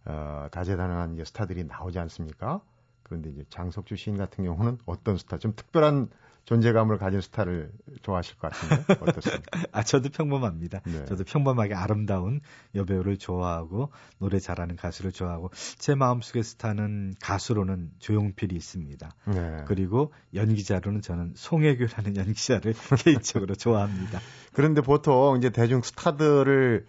어, 0.06 0.46
다재다능한 0.50 1.14
이제 1.14 1.24
스타들이 1.24 1.64
나오지 1.64 1.98
않습니까? 1.98 2.62
그런데 3.08 3.30
이제 3.30 3.44
장석주 3.48 3.96
시인 3.96 4.16
같은 4.16 4.44
경우는 4.44 4.78
어떤 4.86 5.16
스타 5.16 5.38
좀 5.38 5.54
특별한 5.54 6.08
존재감을 6.48 6.96
가진 6.96 7.20
스타를 7.20 7.70
좋아하실 8.00 8.38
것 8.38 8.50
같은데 8.50 8.94
어떻습니까? 9.00 9.42
아, 9.70 9.82
저도 9.82 10.08
평범합니다. 10.08 10.80
네. 10.86 11.04
저도 11.04 11.24
평범하게 11.24 11.74
아름다운 11.74 12.40
여배우를 12.74 13.18
좋아하고 13.18 13.90
노래 14.18 14.38
잘하는 14.38 14.76
가수를 14.76 15.12
좋아하고 15.12 15.50
제 15.76 15.94
마음속의 15.94 16.42
스타는 16.42 17.16
가수로는 17.20 17.90
조용필이 17.98 18.56
있습니다. 18.56 19.10
네. 19.26 19.64
그리고 19.66 20.14
연기자로는 20.32 21.02
저는 21.02 21.34
송혜교라는 21.36 22.16
연기자를 22.16 22.72
개인적으로 23.04 23.54
좋아합니다. 23.54 24.18
그런데 24.54 24.80
보통 24.80 25.36
이제 25.36 25.50
대중 25.50 25.82
스타들을 25.82 26.86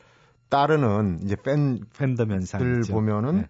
따르는 0.47 1.19
이제 1.23 1.35
팬들 1.35 1.85
팬덤 1.97 2.31
현상이죠. 2.31 2.93
보면은 2.93 3.41
네. 3.41 3.47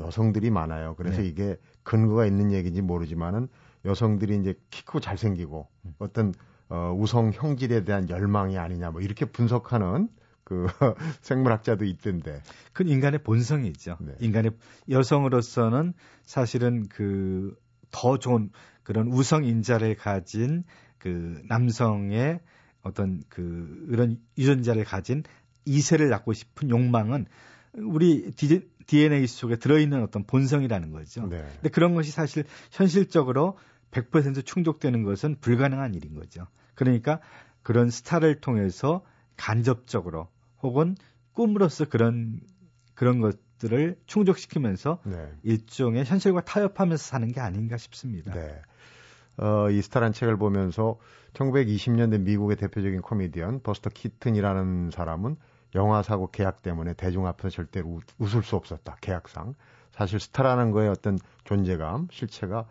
여성들이 0.00 0.50
많아요. 0.50 0.96
그래서 0.96 1.22
네. 1.22 1.28
이게 1.28 1.56
근거가 1.84 2.26
있는 2.26 2.52
얘기인지 2.52 2.82
모르지만은 2.82 3.48
여성들이 3.84 4.36
이제 4.38 4.54
키 4.70 4.84
크고 4.84 5.00
잘생기고 5.00 5.68
음. 5.84 5.94
어떤 5.98 6.34
어, 6.68 6.94
우성 6.98 7.32
형질에 7.32 7.84
대한 7.84 8.08
열망이 8.08 8.58
아니냐 8.58 8.90
뭐 8.90 9.00
이렇게 9.00 9.26
분석하는 9.26 10.08
그 10.42 10.66
생물학자도 11.22 11.84
있던데. 11.84 12.42
그건 12.72 12.92
인간의 12.92 13.22
본성이죠. 13.22 13.98
네. 14.00 14.14
인간의 14.20 14.52
여성으로서는 14.88 15.94
사실은 16.24 16.88
그 16.88 17.54
더 17.94 18.18
좋은 18.18 18.50
그런 18.82 19.06
우성 19.06 19.44
인자를 19.44 19.94
가진 19.94 20.64
그 20.98 21.40
남성의 21.48 22.40
어떤 22.82 23.22
그 23.28 23.86
그런 23.88 24.18
유전자를 24.36 24.84
가진 24.84 25.22
이세를 25.64 26.10
낳고 26.10 26.32
싶은 26.32 26.70
욕망은 26.70 27.26
우리 27.74 28.32
DNA 28.86 29.26
속에 29.26 29.56
들어있는 29.56 30.02
어떤 30.02 30.24
본성이라는 30.24 30.92
거죠. 30.92 31.26
네. 31.26 31.44
근데 31.54 31.68
그런 31.70 31.94
것이 31.94 32.10
사실 32.10 32.44
현실적으로 32.70 33.58
100% 33.90 34.44
충족되는 34.44 35.02
것은 35.04 35.36
불가능한 35.40 35.94
일인 35.94 36.14
거죠. 36.14 36.46
그러니까 36.74 37.20
그런 37.62 37.90
스타를 37.90 38.40
통해서 38.40 39.04
간접적으로 39.36 40.28
혹은 40.62 40.96
꿈으로써 41.32 41.84
그런 41.86 42.40
그런 42.94 43.20
것들을 43.20 43.96
충족시키면서 44.06 45.00
네. 45.04 45.32
일종의 45.42 46.04
현실과 46.04 46.42
타협하면서 46.42 47.02
사는 47.02 47.30
게 47.32 47.40
아닌가 47.40 47.76
싶습니다. 47.76 48.32
네. 48.32 48.60
어, 49.36 49.68
이 49.70 49.82
스타란 49.82 50.12
책을 50.12 50.36
보면서 50.36 50.98
1920년대 51.32 52.20
미국의 52.20 52.56
대표적인 52.56 53.02
코미디언 53.02 53.62
버스터 53.62 53.90
키튼이라는 53.90 54.90
사람은 54.92 55.36
영화 55.74 56.02
사고 56.02 56.30
계약 56.30 56.62
때문에 56.62 56.94
대중 56.94 57.26
앞에서 57.26 57.50
절대로 57.50 57.88
우- 57.88 58.00
웃을 58.18 58.42
수 58.42 58.56
없었다. 58.56 58.96
계약상. 59.00 59.54
사실 59.92 60.18
스타라는 60.20 60.70
거의 60.72 60.88
어떤 60.88 61.18
존재감, 61.44 62.08
실체가 62.10 62.66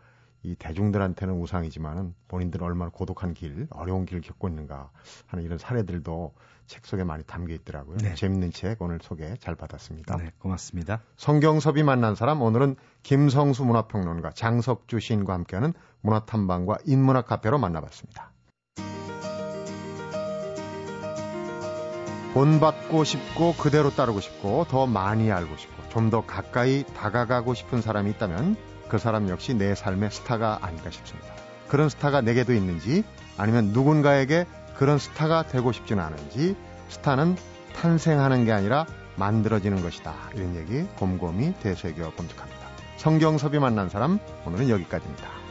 이 0.46 0.56
대중들한테는 0.56 1.36
우상이지만은 1.36 2.14
본인들은 2.28 2.66
얼마나 2.66 2.92
고독한 2.92 3.34
길, 3.34 3.68
어려운 3.70 4.06
길을 4.06 4.22
겪고 4.22 4.50
있는가 4.50 4.90
하는 5.28 5.46
이런 5.46 5.58
사례들도 5.58 6.34
책 6.68 6.86
속에 6.86 7.06
많이 7.06 7.24
담겨 7.24 7.54
있더라고요. 7.54 7.98
네. 8.00 8.14
재밌는 8.16 8.52
책 8.52 8.82
오늘 8.82 9.00
소개 9.02 9.36
잘 9.38 9.56
받았습니다. 9.56 10.18
네, 10.18 10.32
고맙습니다. 10.40 11.02
성경섭이 11.16 11.84
만난 11.84 12.16
사람 12.16 12.42
오늘은 12.42 12.76
김성수 13.04 13.64
문화평론가 13.64 14.32
장석주 14.32 15.00
시인과 15.00 15.34
함께하는 15.34 15.74
문화탐방과 16.02 16.80
인문학 16.86 17.26
카페로 17.28 17.58
만나봤습니다. 17.58 18.33
본받고 22.34 23.04
싶고 23.04 23.54
그대로 23.56 23.92
따르고 23.92 24.20
싶고 24.20 24.66
더 24.70 24.88
많이 24.88 25.32
알고 25.32 25.56
싶고 25.58 25.84
좀 25.90 26.10
더 26.10 26.26
가까이 26.26 26.84
다가가고 26.96 27.54
싶은 27.54 27.82
사람이 27.82 28.10
있다면 28.12 28.56
그 28.90 28.98
사람 28.98 29.30
역시 29.30 29.54
내 29.54 29.76
삶의 29.76 30.12
스타가 30.12 30.60
아닐까 30.62 30.90
싶습니다. 30.90 31.28
그런 31.68 31.90
스타가 31.90 32.22
내게도 32.22 32.54
있는지 32.54 33.04
아니면 33.38 33.68
누군가에게 33.68 34.46
그런 34.76 34.98
스타가 34.98 35.44
되고 35.44 35.72
싶지는 35.72 36.04
않은지 36.04 36.56
스타는 36.90 37.36
탄생하는 37.76 38.46
게 38.46 38.52
아니라 38.52 38.86
만들어지는 39.16 39.82
것이다. 39.84 40.14
이런 40.34 40.56
얘기 40.56 40.84
곰곰이 40.98 41.54
되새겨 41.62 42.12
검색합니다. 42.16 42.64
성경섭이 42.98 43.60
만난 43.60 43.90
사람 43.90 44.20
오늘은 44.46 44.70
여기까지입니다. 44.70 45.43